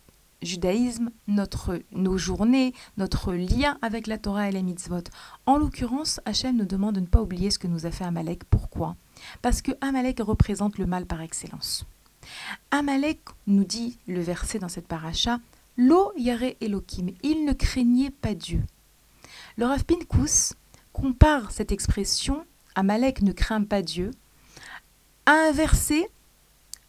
[0.43, 5.03] judaïsme, notre, nos journées, notre lien avec la Torah et les mitzvot.
[5.47, 8.45] En l'occurrence, Hachem nous demande de ne pas oublier ce que nous a fait Amalek.
[8.45, 8.97] Pourquoi?
[9.43, 11.87] Parce que Amalek représente le mal par excellence.
[12.71, 15.39] Amalek nous dit le verset dans cette paracha
[15.77, 18.63] Lo yare Elohim, il ne craignait pas Dieu.
[19.57, 20.55] Le Rav Pinkus
[20.93, 24.11] compare cette expression Amalek ne craint pas Dieu
[25.27, 26.09] à un verset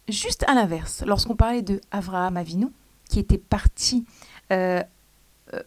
[0.08, 1.02] juste à l'inverse.
[1.06, 2.68] Lorsqu'on parlait de Avraham Avinu,
[3.08, 4.04] qui était parti
[4.52, 4.82] euh,
[5.54, 5.62] euh,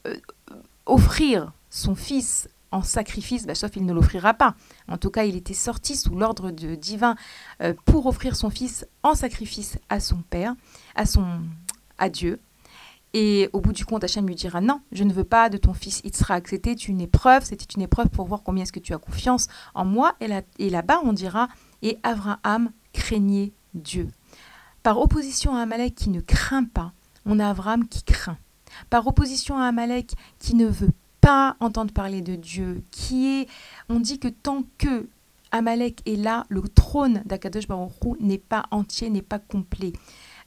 [0.86, 4.56] offrir son fils en sacrifice, bah, sauf il ne l'offrira pas.
[4.88, 7.16] En tout cas, il était sorti sous l'ordre divin
[7.62, 10.56] euh, pour offrir son fils en sacrifice à son père,
[10.96, 11.26] à son
[11.98, 12.40] à Dieu.
[13.14, 15.74] Et au bout du compte, Hachem lui dira non, je ne veux pas de ton
[15.74, 16.48] fils Yitzhak.
[16.48, 19.84] C'était une épreuve, c'était une épreuve pour voir combien est-ce que tu as confiance en
[19.84, 20.16] moi.
[20.22, 21.50] Et, là, et là-bas, on dira
[21.82, 24.08] et Abraham craignait Dieu.
[24.84, 26.94] Par opposition à Amalek qui ne craint pas,
[27.26, 28.38] on a Abraham qui craint.
[28.90, 33.48] Par opposition à Amalek qui ne veut pas entendre parler de Dieu, qui est,
[33.90, 35.08] on dit que tant que
[35.52, 39.94] Amalek est là, le trône d'Akadosh Baruch n'est pas entier, n'est pas complet.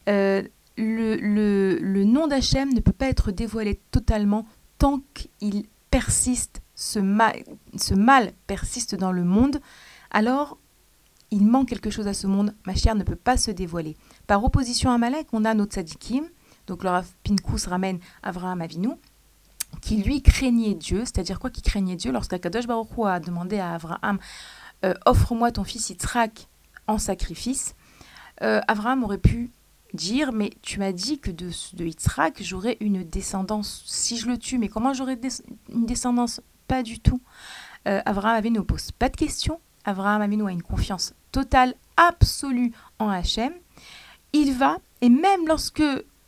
[0.09, 0.43] Euh,
[0.77, 4.47] le, nom d'Hachem ne peut pas être dévoilé totalement
[4.79, 6.63] tant qu'il persiste,
[6.97, 7.37] mal,
[7.77, 9.61] ce mal persiste dans le monde,
[10.11, 10.59] alors
[11.31, 13.97] il manque quelque chose à ce monde, ma chère ne peut pas se dévoiler.
[14.27, 16.25] Par opposition à Amalek, on a notre Sadikim,
[16.67, 18.91] donc le Rav Pinkus ramène Avraham Avinu,
[19.81, 23.75] qui lui craignait Dieu, c'est-à-dire quoi qui craignait Dieu Lorsqu'Akadosh Baruch Hu a demandé à
[23.75, 24.19] Avraham
[24.85, 26.49] euh, Offre-moi ton fils Yitzhak
[26.87, 27.75] en sacrifice,
[28.43, 29.51] euh, Avraham aurait pu
[29.93, 33.85] dire Mais tu m'as dit que de, de Yitzhak, j'aurais une descendance.
[33.87, 35.19] Si je le tue, mais comment j'aurais
[35.73, 36.41] une descendance?
[36.67, 37.21] Pas du tout.
[37.87, 39.61] Euh, Avraham Avinu ne pose pas de questions.
[39.85, 43.53] Avraham Avinu a une confiance totale, absolue en Hachem.
[44.35, 45.83] Il va, et même lorsque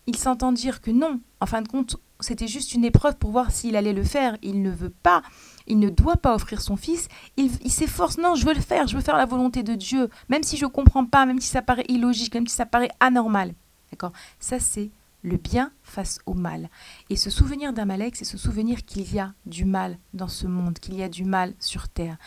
[0.06, 3.50] il s'entend dire que non, en fin de compte, c'était juste une épreuve pour voir
[3.50, 4.36] s'il allait le faire.
[4.42, 5.22] Il ne veut pas,
[5.66, 7.08] il ne doit pas offrir son fils.
[7.36, 10.44] Il, s'efforce, non, je veux le faire, je veux faire la volonté de Dieu, même
[10.44, 13.52] si je ne comprends pas, même si ça paraît illogique, même si ça paraît anormal.
[13.90, 14.12] D'accord?
[14.38, 14.90] Ça, c'est
[15.24, 16.70] le bien face au mal.
[17.10, 20.78] Et ce souvenir d'Amalek, c'est ce souvenir qu'il y a du mal dans ce monde,
[20.78, 22.18] qu'il y a du mal sur terre.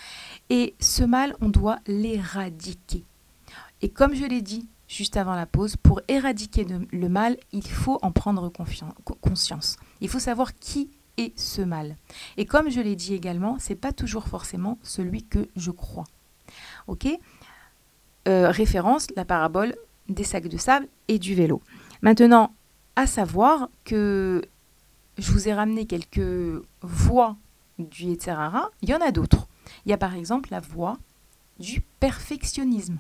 [0.50, 3.06] Et ce mal, on doit l'éradiquer.
[3.82, 8.00] Et comme je l'ai dit juste avant la pause, pour éradiquer le mal, il faut
[8.02, 8.52] en prendre
[9.22, 9.78] conscience.
[10.02, 11.96] Il faut savoir qui est ce mal.
[12.38, 16.06] Et comme je l'ai dit également, c'est pas toujours forcément celui que je crois.
[16.88, 17.08] Ok?
[18.28, 19.76] Euh, Référence la parabole
[20.10, 21.62] des sacs de sable et du vélo.
[22.02, 22.54] Maintenant,
[22.96, 24.42] à savoir que
[25.20, 27.38] je vous ai ramené quelques voies
[27.78, 29.48] du Yetzerara, il y en a d'autres.
[29.86, 30.98] Il y a par exemple la voie
[31.60, 33.00] du perfectionnisme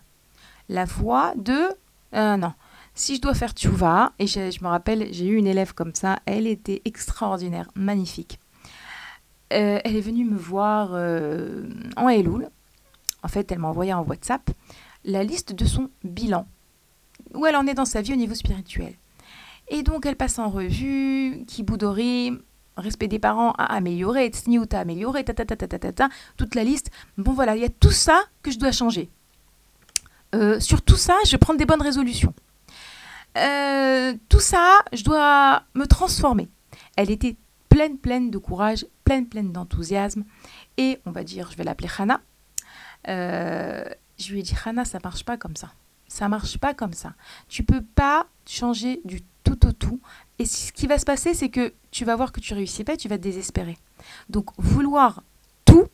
[0.69, 1.69] la voix de
[2.15, 2.53] euh, non.
[2.95, 6.19] Si je dois faire tchouva, et je, me rappelle, j'ai eu une élève comme ça,
[6.25, 8.39] elle était extraordinaire, magnifique.
[9.53, 12.49] Euh, elle est venue me voir euh, en Elul.
[13.23, 14.49] En fait, elle m'a envoyé en WhatsApp
[15.05, 16.45] la liste de son bilan,
[17.34, 18.95] où elle en est dans sa vie au niveau spirituel.
[19.69, 22.34] Et donc, elle passe en revue, Kibudori,
[22.75, 26.55] respect des parents à améliorer, Tsniout à améliorer, ta, ta, ta, ta, ta, ta, toute
[26.55, 26.91] la liste.
[27.17, 29.10] Bon, voilà, il y a tout ça que je dois changer.
[30.35, 32.33] Euh, sur tout ça, je vais prendre des bonnes résolutions.
[33.37, 36.49] Euh, tout ça, je dois me transformer.
[36.95, 37.35] Elle était
[37.69, 40.23] pleine, pleine de courage, pleine, pleine d'enthousiasme.
[40.77, 42.21] Et on va dire, je vais l'appeler Hana.
[43.07, 43.85] Euh,
[44.17, 45.71] je lui ai dit, Hana, ça marche pas comme ça.
[46.07, 47.13] Ça marche pas comme ça.
[47.47, 49.99] Tu peux pas changer du tout au tout.
[50.39, 52.93] Et ce qui va se passer, c'est que tu vas voir que tu réussis pas
[52.93, 53.77] et tu vas te désespérer.
[54.29, 55.23] Donc, vouloir
[55.65, 55.85] tout,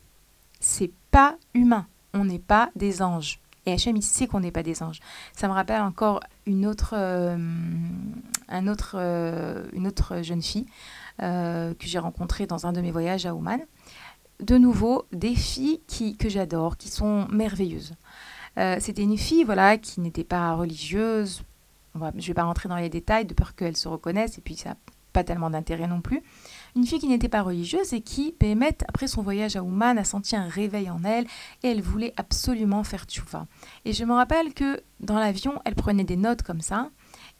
[0.60, 1.86] c'est pas humain.
[2.14, 3.40] On n'est pas des anges.
[3.66, 5.00] Et Hachem, il sait qu'on n'est pas des anges.
[5.34, 7.36] Ça me rappelle encore une autre, euh,
[8.68, 10.66] autre, euh, une autre jeune fille
[11.20, 13.60] euh, que j'ai rencontrée dans un de mes voyages à Oman.
[14.40, 17.94] De nouveau, des filles qui, que j'adore, qui sont merveilleuses.
[18.78, 21.42] C'était une fille voilà, qui n'était pas religieuse.
[21.94, 24.56] je ne vais pas rentrer dans les détails de peur qu'elle se reconnaisse, et puis
[24.56, 24.76] ça n'a
[25.12, 26.22] pas tellement d'intérêt non plus
[26.76, 30.04] une fille qui n'était pas religieuse et qui, Bémet, après son voyage à Ouman, a
[30.04, 31.24] senti un réveil en elle
[31.62, 33.46] et elle voulait absolument faire tchouva.
[33.86, 36.90] Et je me rappelle que dans l'avion, elle prenait des notes comme ça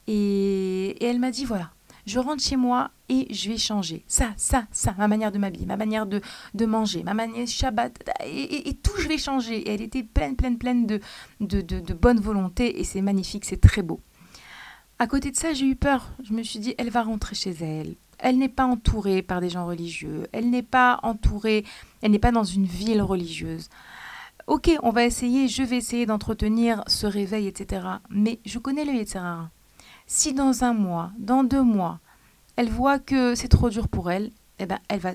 [0.06, 1.70] et, elle m'a dit voilà,
[2.06, 4.04] Je rentre chez moi et je vais changer.
[4.08, 6.22] Ça, ça, ça, ma manière de m'habiller, ma manière de,
[6.54, 9.58] de manger, ma manière Shabbat, et, tout, je vais changer.
[9.58, 11.00] Et elle était pleine, pleine, pleine de,
[11.40, 14.00] de, de bonne volonté et c'est magnifique, c'est très beau.
[14.98, 16.10] À côté de ça, j'ai eu peur.
[16.24, 17.96] Je me suis dit, elle va rentrer chez elle.
[18.18, 20.26] Elle n'est pas entourée par des gens religieux.
[20.32, 21.64] Elle n'est pas entourée,
[22.02, 23.68] elle n'est pas dans une ville religieuse.
[24.46, 27.86] Ok, on va essayer, je vais essayer d'entretenir ce réveil, etc.
[28.10, 29.50] Mais je connais le Yetzirara.
[30.06, 31.98] Si dans un mois, dans deux mois,
[32.54, 35.12] elle voit que c'est trop dur pour elle, eh ben, elle va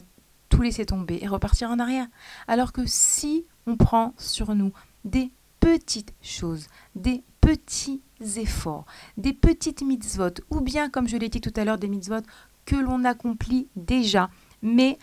[0.49, 2.07] tout laisser tomber et repartir en arrière.
[2.47, 4.73] Alors que si on prend sur nous
[5.05, 8.01] des petites choses, des petits
[8.35, 8.85] efforts,
[9.17, 12.21] des petites mitzvot, ou bien, comme je l'ai dit tout à l'heure, des mitzvot
[12.65, 14.29] que l'on accomplit déjà,
[14.61, 14.97] mais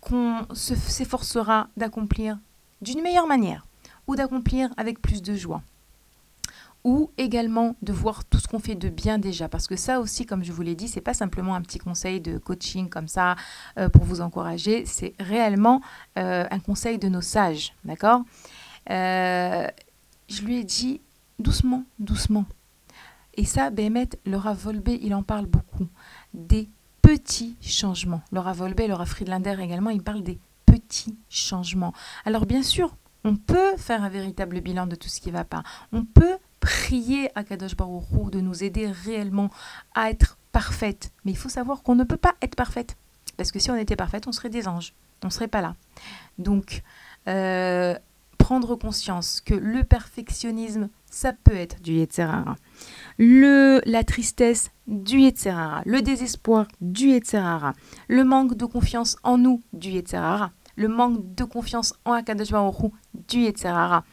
[0.00, 2.38] qu'on s'efforcera d'accomplir
[2.82, 3.66] d'une meilleure manière
[4.06, 5.62] ou d'accomplir avec plus de joie.
[6.84, 9.48] Ou également de voir tout ce qu'on fait de bien déjà.
[9.48, 12.20] Parce que ça aussi, comme je vous l'ai dit, c'est pas simplement un petit conseil
[12.20, 13.36] de coaching comme ça
[13.78, 15.80] euh, pour vous encourager, c'est réellement
[16.18, 17.72] euh, un conseil de nos sages.
[17.86, 18.22] D'accord?
[18.90, 19.66] Euh,
[20.28, 21.00] Je lui ai dit
[21.38, 22.44] doucement, doucement.
[23.32, 25.88] Et ça, Bémet, Laura Volbé, il en parle beaucoup.
[26.34, 26.68] Des
[27.04, 28.22] petits changements.
[28.32, 31.92] Laura Volbé, Laura Friedlander également, il parle des petits changements.
[32.24, 35.44] Alors bien sûr, on peut faire un véritable bilan de tout ce qui ne va
[35.44, 35.62] pas.
[35.92, 39.50] On peut prier à Kadosh Baruch de nous aider réellement
[39.94, 41.12] à être parfaite.
[41.24, 42.96] Mais il faut savoir qu'on ne peut pas être parfaite.
[43.36, 44.94] Parce que si on était parfaite, on serait des anges.
[45.22, 45.74] On ne serait pas là.
[46.38, 46.82] Donc,
[47.28, 47.98] euh,
[48.44, 52.56] prendre conscience que le perfectionnisme, ça peut être du Yetzerara.
[53.16, 55.80] Le, la tristesse, du Yetzerara.
[55.86, 57.72] Le désespoir, du Yetzerara.
[58.06, 62.92] Le manque de confiance en nous, du Yetzerara le manque de confiance en Akadosh Baruch
[63.28, 64.04] du Yetzerara.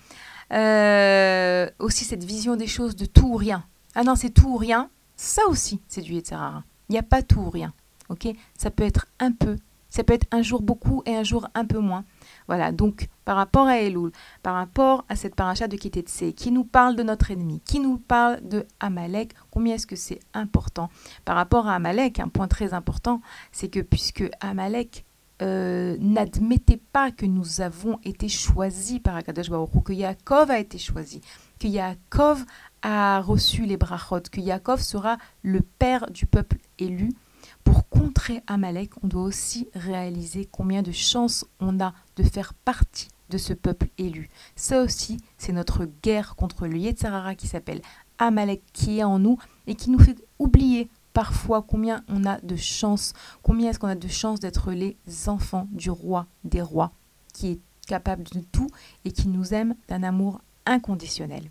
[0.53, 3.65] Euh, aussi cette vision des choses de tout ou rien.
[3.95, 4.89] Ah non, c'est tout ou rien.
[5.17, 6.63] Ça aussi, c'est du Yetzerara.
[6.87, 7.73] Il n'y a pas tout ou rien.
[8.07, 8.27] Ok?
[8.57, 9.57] Ça peut être un peu.
[9.89, 12.05] Ça peut être un jour beaucoup et un jour un peu moins.
[12.51, 14.11] Voilà, donc par rapport à Elul,
[14.43, 17.97] par rapport à cette paracha de Kitetse, qui nous parle de notre ennemi, qui nous
[17.97, 20.89] parle de Amalek, combien est-ce que c'est important?
[21.23, 23.21] Par rapport à Amalek, un point très important,
[23.53, 25.05] c'est que puisque Amalek
[25.41, 30.77] euh, n'admettez pas que nous avons été choisis par Akadosh Baruch que Yaakov a été
[30.77, 31.21] choisi,
[31.57, 32.43] que Yaakov
[32.81, 37.13] a reçu les brachot, que Yaakov sera le père du peuple élu.
[37.63, 43.09] Pour contrer Amalek, on doit aussi réaliser combien de chances on a de faire partie
[43.29, 44.29] de ce peuple élu.
[44.55, 47.81] Ça aussi, c'est notre guerre contre le Yetzarara qui s'appelle
[48.19, 52.55] Amalek qui est en nous et qui nous fait oublier parfois combien on a de
[52.55, 56.91] chance, combien est-ce qu'on a de chance d'être les enfants du roi des rois,
[57.33, 58.69] qui est capable de tout
[59.05, 61.49] et qui nous aime d'un amour inconditionnel.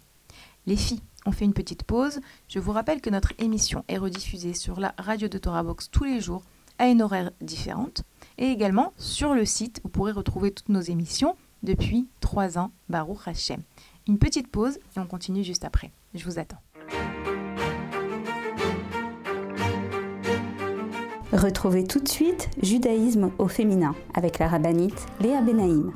[0.66, 2.20] Les filles, on fait une petite pause.
[2.48, 6.04] Je vous rappelle que notre émission est rediffusée sur la radio de Torah Box tous
[6.04, 6.42] les jours
[6.78, 8.02] à une horaire différente
[8.38, 13.26] et également sur le site, vous pourrez retrouver toutes nos émissions depuis trois ans, Baruch
[13.26, 13.60] Hashem.
[14.08, 15.92] Une petite pause et on continue juste après.
[16.14, 16.60] Je vous attends.
[21.32, 25.92] Retrouvez tout de suite Judaïsme au féminin avec la rabbinite Léa Benaïm.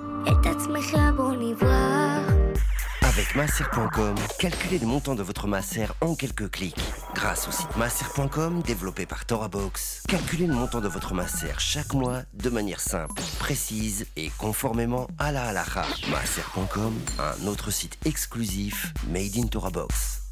[3.15, 6.75] Avec masser.com, calculez le montant de votre masser en quelques clics.
[7.15, 12.23] Grâce au site masser.com développé par ToraBox, calculez le montant de votre masser chaque mois
[12.33, 15.87] de manière simple, précise et conformément à la halakha.
[16.11, 20.23] Masser.com, un autre site exclusif made in ToraBox.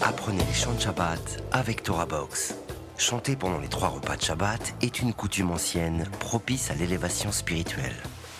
[0.00, 2.54] Apprenez les chants de Shabbat avec ToraBox.
[2.96, 7.96] Chanter pendant les trois repas de Shabbat est une coutume ancienne propice à l'élévation spirituelle.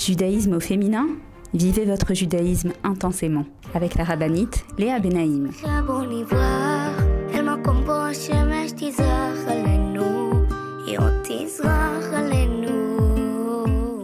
[0.00, 1.06] Judaïsme au féminin
[1.52, 3.44] Vivez votre judaïsme intensément
[3.74, 5.50] avec la rabbinite Léa Benaïm.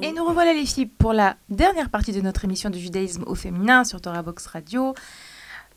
[0.03, 3.35] Et nous revoilà les filles pour la dernière partie de notre émission de judaïsme au
[3.35, 4.93] féminin sur Torah Box Radio.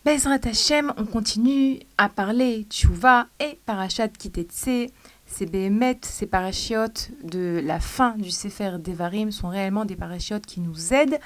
[0.03, 4.91] Bezrat Hashem, on continue à parler Tchouva et Parashat Kitetse.
[5.29, 10.59] Ces béhémeth, ces parachiotes de la fin du Sefer Devarim sont réellement des parachiotes qui
[10.59, 11.19] nous aident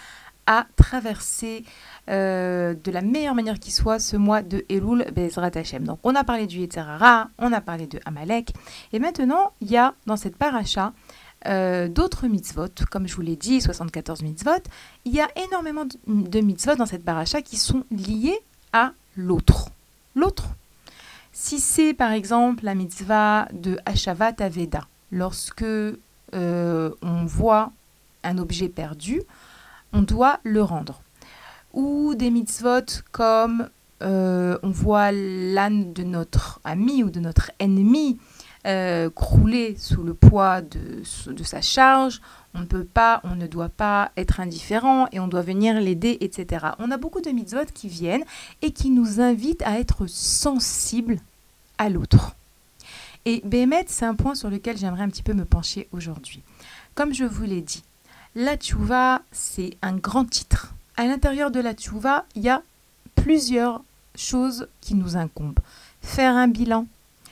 [0.45, 1.64] à traverser
[2.10, 5.86] euh, de la meilleure manière qui soit ce mois de Elul Bezrat Hashem.
[5.86, 8.54] Donc on a parlé du Yetzerara, on a parlé de Amalek,
[8.91, 10.91] et maintenant il y a dans cette paracha
[11.47, 14.51] euh, d'autres mitzvot, comme je vous l'ai dit, 74 mitzvot.
[15.06, 18.38] Il y a énormément de mitzvot dans cette paracha qui sont liés
[18.74, 19.70] à l'autre.
[20.16, 20.49] L'autre.
[21.36, 27.71] Si c'est par exemple la mitzvah de Hashavat Aveda, lorsque euh, on voit
[28.23, 29.23] un objet perdu,
[29.93, 31.01] on doit le rendre.
[31.73, 33.67] Ou des mitzvot comme
[34.03, 38.19] euh, on voit l'âne de notre ami ou de notre ennemi
[38.67, 41.03] euh, crouler sous le poids de,
[41.43, 42.21] sa charge,
[42.54, 46.18] on ne peut pas, on ne doit pas être indifférent et on doit venir l'aider,
[46.22, 46.68] etc.
[46.80, 48.24] On a beaucoup de mitzvot qui viennent
[48.62, 51.20] et qui nous invitent à être sensibles
[51.78, 52.36] à l'autre.
[53.26, 56.41] Et Bémet, c'est un point sur lequel j'aimerais un petit peu me pencher aujourd'hui.
[56.93, 57.84] Comme je vous l'ai dit,
[58.36, 62.62] la tchouva, c'est un grand titre à l'intérieur de la tchouva, il y a
[63.16, 63.82] plusieurs
[64.16, 65.60] choses qui nous incombent.
[66.01, 66.88] Faire un bilan,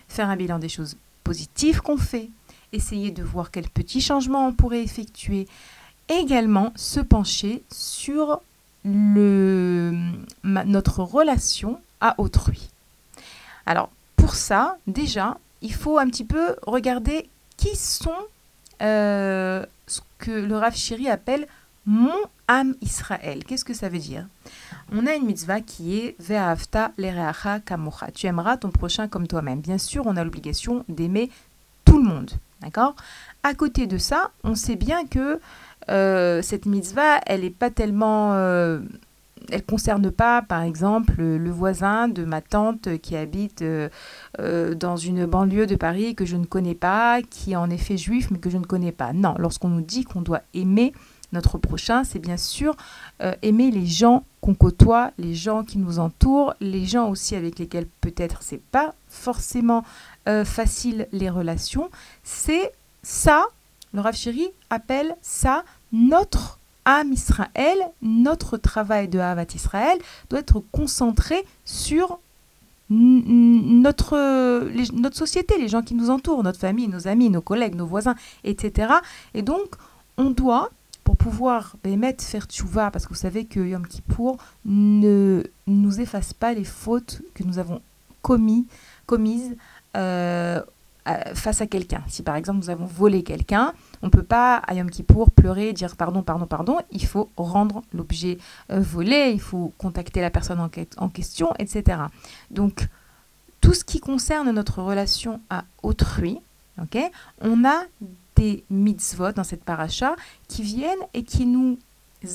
[0.07, 2.29] faire un bilan des choses positives qu'on fait,
[2.73, 5.47] essayer de voir quels petits changements on pourrait effectuer,
[6.09, 8.41] également se pencher sur
[8.83, 9.93] le,
[10.43, 12.69] notre relation à autrui.
[13.65, 18.11] Alors, pour ça, déjà, il faut un petit peu regarder qui sont
[18.81, 21.47] euh, ce que le Rav Shiri appelle
[21.85, 22.15] mon
[22.47, 23.43] âme Israël.
[23.43, 24.25] Qu'est-ce que ça veut dire?
[24.91, 28.11] On a une mitzvah qui est Ve'afta lereacha kamocha.
[28.11, 29.61] Tu aimeras ton prochain comme toi-même.
[29.61, 31.29] Bien sûr, on a l'obligation d'aimer
[31.85, 32.31] tout le monde.
[32.61, 32.95] D'accord?
[33.43, 35.39] À côté de ça, on sait bien que
[35.89, 38.33] euh, cette mitzvah, elle n'est pas tellement.
[38.33, 38.79] Euh,
[39.51, 43.89] elle concerne pas, par exemple, le voisin de ma tante qui habite euh,
[44.75, 48.29] dans une banlieue de Paris que je ne connais pas, qui est en effet juif
[48.29, 49.13] mais que je ne connais pas.
[49.13, 50.93] Non, lorsqu'on nous dit qu'on doit aimer
[51.31, 52.75] notre prochain, c'est bien sûr
[53.21, 57.59] euh, aimer les gens qu'on côtoie, les gens qui nous entourent, les gens aussi avec
[57.59, 59.83] lesquels peut-être c'est pas forcément
[60.27, 61.89] euh, facile les relations.
[62.23, 62.71] C'est
[63.03, 63.45] ça,
[63.93, 64.15] le Rav
[64.69, 69.99] appelle ça notre âme Israël, notre travail de Havat Israël
[70.29, 72.19] doit être concentré sur
[72.89, 74.17] notre,
[74.93, 78.15] notre société, les gens qui nous entourent, notre famille, nos amis, nos collègues, nos voisins,
[78.43, 78.93] etc.
[79.33, 79.67] Et donc,
[80.17, 80.69] on doit
[81.03, 86.33] pour pouvoir mettre faire tchouva, parce que vous savez que Yom Kippour ne nous efface
[86.33, 87.81] pas les fautes que nous avons
[88.21, 88.67] commis,
[89.05, 89.55] commises
[89.97, 90.61] euh,
[91.33, 92.03] face à quelqu'un.
[92.07, 95.73] Si par exemple nous avons volé quelqu'un, on ne peut pas à Yom Kippour pleurer,
[95.73, 96.77] dire pardon, pardon, pardon.
[96.91, 98.37] Il faut rendre l'objet
[98.71, 102.03] euh, volé, il faut contacter la personne en, question, etc.
[102.51, 102.87] Donc
[103.61, 106.39] tout ce qui concerne notre relation à autrui,
[107.41, 107.83] on a
[108.35, 110.15] des mitzvot dans cette paracha
[110.47, 111.77] qui viennent et qui nous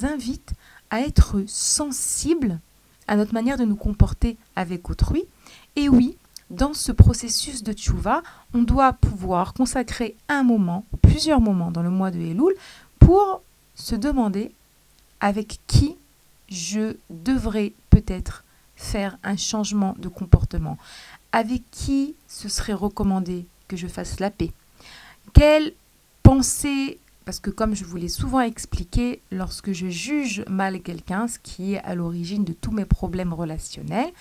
[0.02, 0.52] invitent
[0.90, 2.58] à être sensibles
[3.08, 5.24] à notre manière de nous comporter avec autrui.
[5.76, 6.16] Et oui,
[6.50, 8.22] dans ce processus de tchouva,
[8.54, 12.54] on doit pouvoir consacrer un moment, plusieurs moments dans le mois de Elul,
[12.98, 13.42] pour
[13.74, 14.52] se demander
[15.20, 15.96] avec qui
[16.48, 18.44] je devrais peut-être
[18.76, 20.78] faire un changement de comportement,
[21.32, 24.52] avec qui ce serait recommandé que je fasse la paix,
[25.32, 25.72] quel
[26.22, 31.38] penser, parce que comme je vous l'ai souvent expliqué, lorsque je juge mal quelqu'un, ce
[31.38, 34.12] qui est à l'origine de tous mes problèmes relationnels,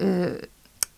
[0.00, 0.38] euh,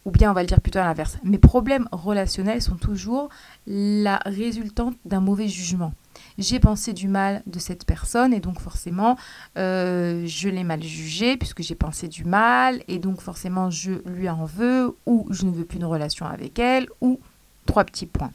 [0.04, 3.28] ou bien on va le dire plutôt à l'inverse, mes problèmes relationnels sont toujours
[3.66, 5.92] la résultante d'un mauvais jugement.
[6.38, 9.16] J'ai pensé du mal de cette personne et donc forcément
[9.56, 14.28] euh, je l'ai mal jugé puisque j'ai pensé du mal et donc forcément je lui
[14.28, 17.20] en veux ou je ne veux plus de relation avec elle ou
[17.66, 18.32] trois petits points.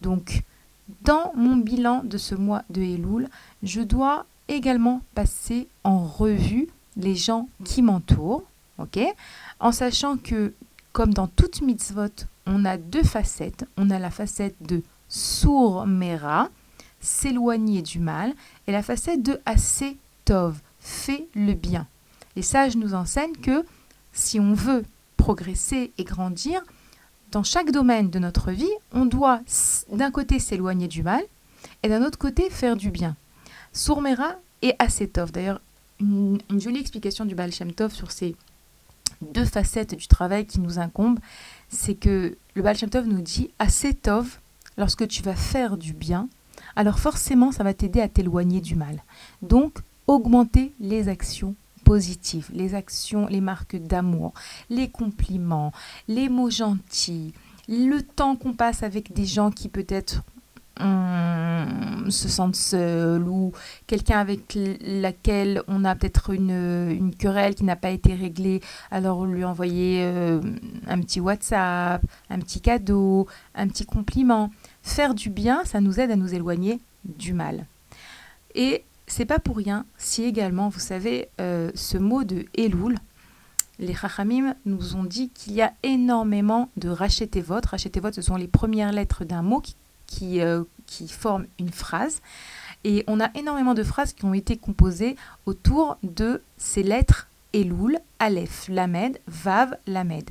[0.00, 0.42] Donc
[1.02, 3.28] dans mon bilan de ce mois de Elul,
[3.62, 8.42] je dois également passer en revue les gens qui m'entourent,
[8.78, 8.98] ok?
[9.60, 10.52] En sachant que,
[10.92, 13.64] comme dans toute mitzvot, on a deux facettes.
[13.76, 16.48] On a la facette de sourmera,
[17.00, 18.34] s'éloigner du mal,
[18.66, 20.60] et la facette de assez tov,
[21.34, 21.86] le bien.
[22.36, 23.64] Les sages nous enseignent que
[24.12, 24.84] si on veut
[25.16, 26.62] progresser et grandir,
[27.30, 29.40] dans chaque domaine de notre vie, on doit
[29.92, 31.22] d'un côté s'éloigner du mal
[31.82, 33.16] et d'un autre côté faire du bien.
[33.72, 35.30] Sourmera et Asetov.
[35.30, 35.60] D'ailleurs,
[36.00, 38.34] une, jolie explication du Baal Shem Tov sur ces
[39.20, 41.20] deux facettes du travail qui nous incombent,
[41.68, 44.40] c'est que le Baal Shem Tov nous dit Asetov,
[44.76, 46.28] lorsque tu vas faire du bien,
[46.76, 49.02] alors forcément ça va t'aider à t'éloigner du mal.
[49.42, 51.54] Donc, augmenter les actions
[51.84, 54.32] positives, les actions, les marques d'amour,
[54.68, 55.72] les compliments,
[56.08, 57.32] les mots gentils,
[57.68, 60.22] le temps qu'on passe avec des gens qui peut-être
[62.10, 63.52] se sente seul ou
[63.86, 66.50] quelqu'un avec laquelle on a peut-être une,
[66.90, 68.60] une, querelle qui n'a pas été réglée,
[68.90, 70.40] alors lui envoyer euh,
[70.86, 74.50] un petit WhatsApp, un petit cadeau, un petit compliment.
[74.82, 77.66] Faire du bien, ça nous aide à nous éloigner du mal.
[78.54, 82.96] Et c'est pas pour rien si également, vous savez, euh, ce mot de Elul,
[83.78, 87.66] les Chachamim nous ont dit qu'il y a énormément de rachetez-votes.
[87.66, 89.74] Rachetez-votes, ce sont les premières lettres d'un mot qui,
[90.10, 92.20] qui, euh, qui, forment une phrase.
[92.84, 97.98] Et on a énormément de phrases qui ont été composées autour de ces lettres Elul,
[98.18, 100.28] Aleph, Lamed, Vav, Lamed.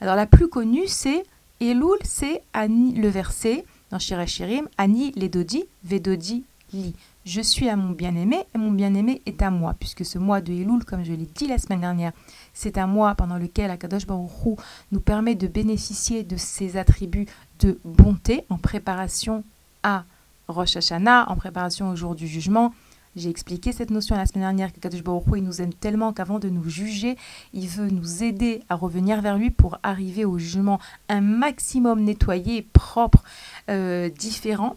[0.00, 1.22] Alors la plus connue, c'est
[1.60, 6.94] Elul, c'est le verset dans Shirachirim, Ani, Ledodi, Vedodi, Li
[7.28, 10.50] je suis à mon bien-aimé et mon bien-aimé est à moi, puisque ce mois de
[10.50, 12.12] Elul, comme je l'ai dit la semaine dernière,
[12.54, 14.58] c'est un mois pendant lequel Akadosh Baruch
[14.92, 17.26] nous permet de bénéficier de ses attributs
[17.60, 19.44] de bonté en préparation
[19.82, 20.04] à
[20.48, 22.72] Rosh Hashanah, en préparation au jour du jugement.
[23.16, 26.48] J'ai expliqué cette notion la semaine dernière qu'Akadosh Baruch il nous aime tellement qu'avant de
[26.48, 27.16] nous juger,
[27.52, 30.78] il veut nous aider à revenir vers lui pour arriver au jugement
[31.08, 33.24] un maximum nettoyé, propre,
[33.70, 34.76] euh, différent.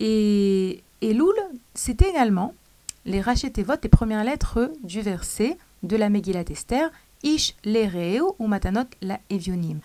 [0.00, 1.34] Et Loul,
[1.74, 2.54] c'est également
[3.04, 6.90] les votes les premières lettres du verset de la Megillat Esther,
[7.22, 9.80] Ish l'ereo ou Matanot la Evionim.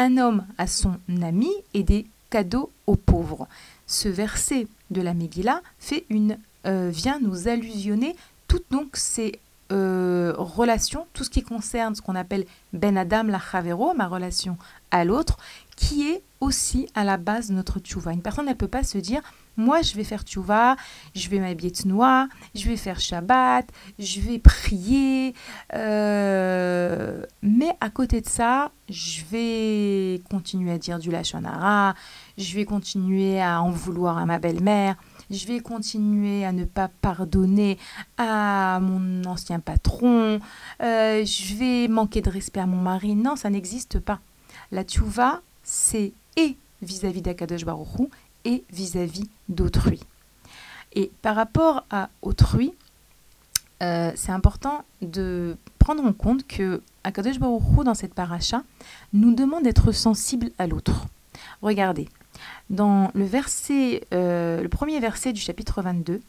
[0.00, 3.46] Un homme à son ami et des cadeaux aux pauvres.
[3.86, 8.16] Ce verset de la Megillah fait une, euh, vient nous allusionner
[8.48, 9.38] toutes donc ces
[9.72, 14.56] euh, relations, tout ce qui concerne ce qu'on appelle Ben Adam la Chavero, ma relation
[14.90, 15.36] à l'autre,
[15.76, 18.14] qui est aussi à la base de notre tchouva.
[18.14, 19.20] Une personne, ne peut pas se dire
[19.60, 20.76] moi, je vais faire tchouva,
[21.14, 23.66] je vais m'habiller noix, je vais faire Shabbat,
[23.98, 25.34] je vais prier.
[25.74, 31.94] Euh, mais à côté de ça, je vais continuer à dire du lachonara,
[32.38, 34.96] je vais continuer à en vouloir à ma belle-mère,
[35.30, 37.78] je vais continuer à ne pas pardonner
[38.18, 40.40] à mon ancien patron,
[40.82, 43.14] euh, je vais manquer de respect à mon mari.
[43.14, 44.20] Non, ça n'existe pas.
[44.72, 48.10] La tchouva, c'est et vis-à-vis d'Akadosh Baruchou
[48.44, 50.00] et vis-à-vis d'autrui.
[50.92, 52.74] Et par rapport à autrui,
[53.82, 58.62] euh, c'est important de prendre en compte que Akadosh Baruch dans cette paracha
[59.12, 61.06] nous demande d'être sensible à l'autre.
[61.62, 62.08] Regardez,
[62.68, 66.20] dans le verset, euh, le premier verset du chapitre 22,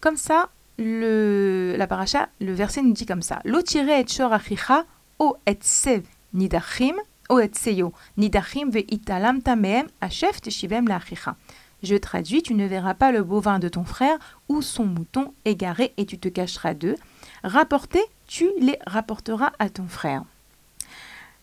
[0.00, 4.84] comme ça, le, la paracha, le verset nous dit comme ça L'otire et shor achicha
[5.18, 6.02] o et sev
[6.32, 6.94] nidachim
[7.28, 11.36] o et seyo nidachim ve italam tameem achef teshivem la achicha.
[11.82, 14.18] Je traduis, tu ne verras pas le bovin de ton frère
[14.48, 16.96] ou son mouton égaré et tu te cacheras d'eux.
[17.44, 20.24] Rapporter, tu les rapporteras à ton frère.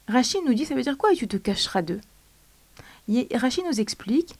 [0.07, 2.01] Rachid nous dit, ça veut dire quoi et tu te cacheras d'eux?
[3.33, 4.35] Rachid nous explique,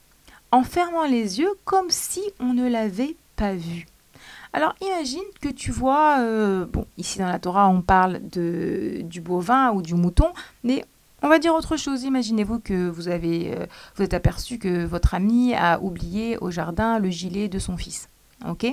[0.50, 3.86] en fermant les yeux comme si on ne l'avait pas vu.
[4.52, 9.20] Alors imagine que tu vois, euh, bon, ici dans la Torah on parle de, du
[9.20, 10.32] bovin ou du mouton,
[10.64, 10.84] mais
[11.26, 12.04] on va dire autre chose.
[12.04, 13.66] Imaginez-vous que vous avez, euh,
[13.96, 18.08] vous êtes aperçu que votre ami a oublié au jardin le gilet de son fils.
[18.48, 18.66] Ok?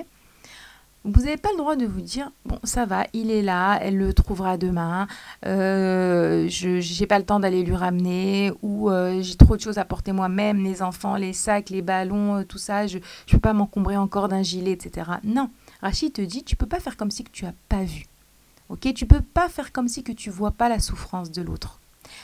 [1.04, 3.98] Vous n'avez pas le droit de vous dire bon, ça va, il est là, elle
[3.98, 5.08] le trouvera demain.
[5.48, 9.80] Euh, je n'ai pas le temps d'aller lui ramener ou euh, j'ai trop de choses
[9.80, 12.86] à porter moi-même, les enfants, les sacs, les ballons, tout ça.
[12.86, 13.02] Je ne
[13.32, 15.10] peux pas m'encombrer encore d'un gilet, etc.
[15.24, 15.50] Non,
[15.82, 18.06] Rachid te dit tu peux pas faire comme si que tu as pas vu.
[18.70, 21.80] Ok, tu peux pas faire comme si que tu vois pas la souffrance de l'autre.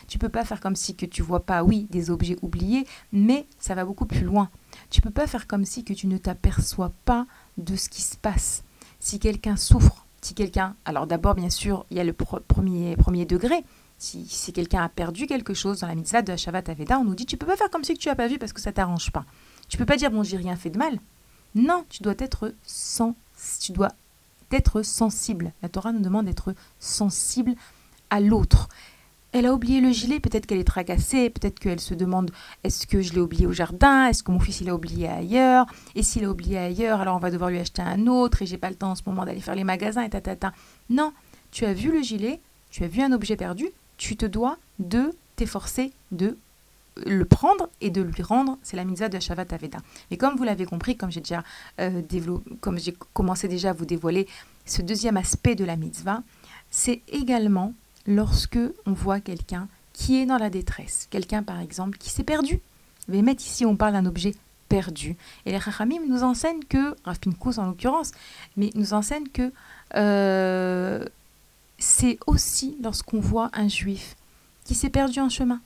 [0.08, 3.46] Tu peux pas faire comme si que tu vois pas, oui, des objets oubliés, mais
[3.60, 4.50] ça va beaucoup plus loin.
[4.90, 7.26] Tu peux pas faire comme si que tu ne t'aperçois pas
[7.58, 8.64] de ce qui se passe.
[9.00, 13.26] Si quelqu'un souffre, si quelqu'un, alors d'abord bien sûr, il y a le premier, premier
[13.26, 13.64] degré.
[13.98, 17.16] Si, si quelqu'un a perdu quelque chose dans la mitzvah de Shabbat Aveda, on nous
[17.16, 18.72] dit tu peux pas faire comme si que tu as pas vu parce que ça
[18.72, 19.26] t'arrange pas.
[19.68, 21.00] Tu peux pas dire bon j'ai rien fait de mal.
[21.56, 23.16] Non, tu dois être sans,
[23.60, 23.92] tu dois
[24.52, 25.54] être sensible.
[25.62, 27.56] La Torah nous demande d'être sensible
[28.10, 28.70] à l'autre.
[29.32, 32.32] Elle a oublié le gilet, peut-être qu'elle est tracassée, peut-être qu'elle se demande
[32.64, 35.68] est-ce que je l'ai oublié au jardin, est-ce que mon fils il a oublié ailleurs,
[35.94, 38.58] et s'il a oublié ailleurs, alors on va devoir lui acheter un autre, et j'ai
[38.58, 40.54] pas le temps en ce moment d'aller faire les magasins, et ta,
[40.90, 41.14] Non,
[41.52, 42.40] tu as vu le gilet,
[42.72, 43.68] tu as vu un objet perdu,
[43.98, 46.36] tu te dois de t'efforcer de
[47.06, 49.78] le prendre et de lui rendre, c'est la mitzvah de Shavat Aveda.
[50.10, 51.44] Mais comme vous l'avez compris, comme j'ai déjà
[51.80, 52.02] euh,
[52.62, 54.28] comme j'ai commencé déjà à vous dévoiler
[54.66, 56.24] ce deuxième aspect de la mitzvah,
[56.70, 57.74] c'est également
[58.10, 62.60] lorsque on voit quelqu'un qui est dans la détresse, quelqu'un par exemple qui s'est perdu.
[63.08, 64.36] Mais mettre ici, on parle d'un objet
[64.68, 65.16] perdu.
[65.46, 67.18] Et les Rachamim nous enseignent que, Rav
[67.58, 68.12] en l'occurrence,
[68.58, 69.52] mais nous enseignent que
[69.96, 71.06] euh,
[71.78, 74.16] c'est aussi lorsqu'on voit un juif
[74.66, 75.62] qui s'est perdu en chemin,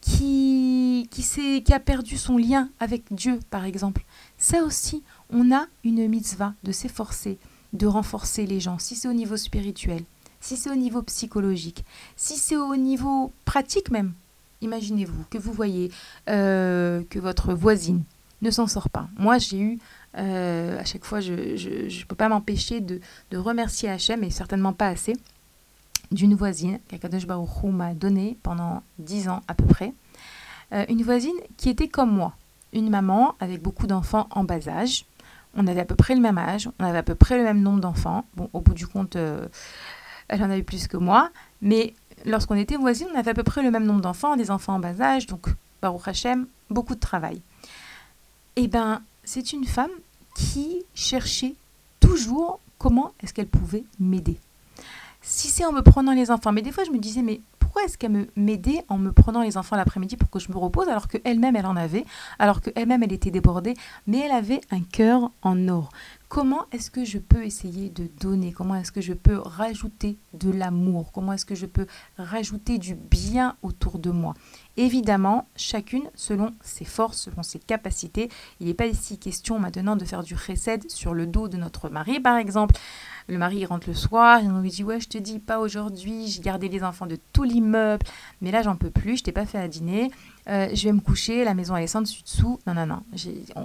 [0.00, 4.04] qui, qui, qui a perdu son lien avec Dieu, par exemple.
[4.36, 7.38] Ça aussi, on a une mitzvah de s'efforcer,
[7.72, 10.04] de renforcer les gens, si c'est au niveau spirituel,
[10.44, 11.86] si c'est au niveau psychologique,
[12.16, 14.12] si c'est au niveau pratique même.
[14.60, 15.90] Imaginez-vous que vous voyez
[16.28, 18.02] euh, que votre voisine
[18.42, 19.08] ne s'en sort pas.
[19.16, 19.78] Moi, j'ai eu,
[20.18, 23.00] euh, à chaque fois, je ne peux pas m'empêcher de,
[23.32, 25.14] remercier Hachem, et certainement pas assez,
[26.10, 29.94] d'une voisine qu'Akadosh Baruch m'a donnée pendant dix ans à peu près.
[30.72, 32.34] Euh, une voisine qui était comme moi,
[32.74, 35.06] une maman avec beaucoup d'enfants en bas âge.
[35.56, 37.62] On avait à peu près le même âge, on avait à peu près le même
[37.62, 38.26] nombre d'enfants.
[38.36, 39.16] Bon, au bout du compte,
[40.28, 41.94] elle en avait plus que moi, mais
[42.24, 44.78] lorsqu'on était voisine, on avait à peu près le même nombre d'enfants, des enfants en
[44.78, 45.48] bas âge, donc
[45.82, 47.40] Baruch Hashem, beaucoup de travail.
[48.56, 49.90] Eh bien, c'est une femme
[50.34, 51.54] qui cherchait
[52.00, 54.38] toujours comment est-ce qu'elle pouvait m'aider.
[55.22, 57.40] Si c'est en me prenant les enfants, mais des fois je me disais, mais
[57.74, 60.88] pourquoi est-ce qu'elle m'aidait en me prenant les enfants l'après-midi pour que je me repose
[60.88, 62.04] alors qu'elle-même elle en avait,
[62.38, 63.74] alors qu'elle-même elle était débordée,
[64.06, 65.90] mais elle avait un cœur en or.
[66.28, 68.52] Comment est-ce que je peux essayer de donner?
[68.52, 71.10] Comment est-ce que je peux rajouter de l'amour?
[71.10, 74.34] Comment est-ce que je peux rajouter du bien autour de moi?
[74.76, 78.28] Évidemment, chacune selon ses forces, selon ses capacités.
[78.60, 81.88] Il n'est pas ici question maintenant de faire du recède sur le dos de notre
[81.88, 82.74] mari, par exemple.
[83.28, 86.26] Le mari rentre le soir, et on lui dit Ouais, je te dis pas aujourd'hui,
[86.26, 88.04] j'ai gardé les enfants de tout l'immeuble,
[88.42, 90.10] mais là j'en peux plus, je t'ai pas fait à dîner,
[90.48, 92.58] euh, je vais me coucher, la maison elle est sans dessus-dessous.
[92.66, 93.02] Non, non, non,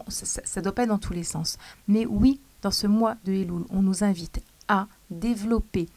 [0.07, 1.57] ça ne doit pas être dans tous les sens.
[1.89, 5.89] Mais oui, dans ce mois de Elul, on nous invite à développer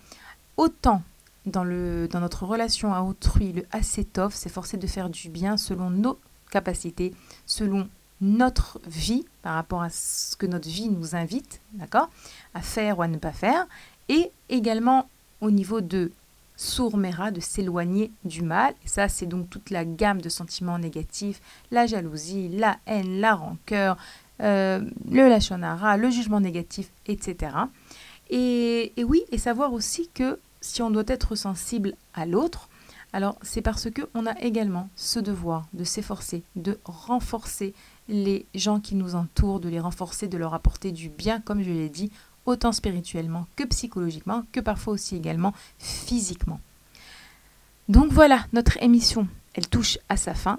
[0.57, 1.03] autant
[1.47, 5.91] dans, le, dans notre relation à autrui le assetov, s'efforcer de faire du bien selon
[5.91, 6.19] nos
[6.51, 7.15] capacités,
[7.47, 7.89] selon
[8.21, 12.09] notre vie, par rapport à ce que notre vie nous invite, d'accord,
[12.55, 13.67] à faire ou à ne pas faire,
[14.09, 15.09] et également
[15.41, 16.13] au niveau de
[16.57, 18.75] sourmera, de s'éloigner du mal.
[18.85, 21.41] Et ça, c'est donc toute la gamme de sentiments négatifs,
[21.71, 23.97] la jalousie, la haine, la rancœur,
[24.41, 24.81] euh,
[25.11, 27.57] le lachonara, le jugement négatif, etc.
[28.31, 32.71] Et, oui, et savoir aussi que si on doit être sensible à l'autre,
[33.13, 37.75] alors c'est parce qu'on a également ce devoir de s'efforcer, de renforcer
[38.09, 41.71] les gens qui nous entourent, de les renforcer, de leur apporter du bien, comme je
[41.71, 42.11] l'ai dit,
[42.47, 46.61] autant spirituellement que psychologiquement, que parfois aussi également physiquement.
[47.89, 50.59] Donc voilà, notre émission, elle touche à sa fin.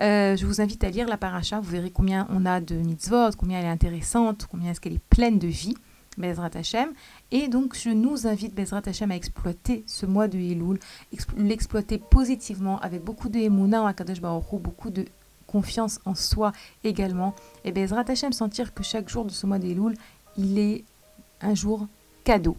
[0.00, 3.30] Euh, je vous invite à lire la paracha, vous verrez combien on a de mitzvot,
[3.38, 5.76] combien elle est intéressante, combien est-ce qu'elle est pleine de vie,
[6.18, 6.90] Bezrat Hashem.
[7.30, 10.78] Et donc je nous invite, Bezrat Hashem, à exploiter ce mois de Elul,
[11.36, 15.04] l'exploiter positivement avec beaucoup de Emouna en Akadosh Baruch beaucoup de
[15.46, 16.52] confiance en soi
[16.82, 17.34] également.
[17.64, 19.94] Et Bezrat Hashem, sentir que chaque jour de ce mois de Elul,
[20.36, 20.84] il est
[21.40, 21.86] un jour
[22.24, 22.56] cadeau.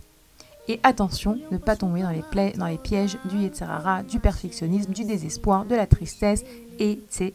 [0.67, 5.03] Et attention, ne pas tomber dans les, dans les pièges du Yetzirara, du perfectionnisme, du
[5.03, 6.43] désespoir, de la tristesse
[6.79, 7.31] etc.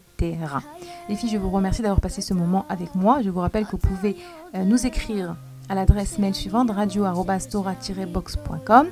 [1.09, 3.23] Les filles, je vous remercie d'avoir passé ce moment avec moi.
[3.23, 4.17] Je vous rappelle que vous pouvez
[4.55, 5.37] euh, nous écrire
[5.71, 8.89] à l'adresse mail suivante radio-box.com.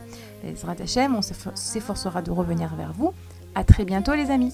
[1.16, 3.12] on s'efforcera de revenir vers vous.
[3.56, 4.52] À très bientôt les amis.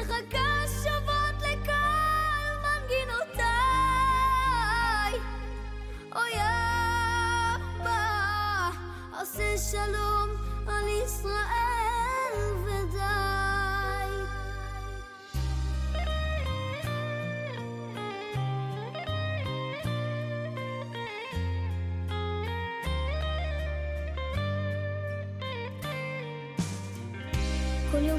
[0.00, 0.10] אוזניך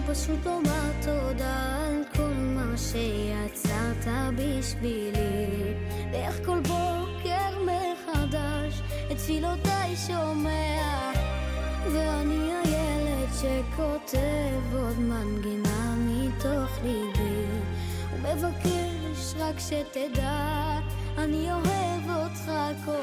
[0.07, 5.75] פשוט לומר תודה על כל מה שיצרת בשבילי.
[6.13, 8.81] ואיך כל בוקר מחדש
[9.13, 11.13] את תפילותיי שומע
[11.93, 17.47] ואני הילד שכותב עוד מנגינה מתוך ליבי.
[18.15, 20.79] ומבקש רק שתדע
[21.19, 22.53] אני אוהב אותך
[22.85, 23.02] כל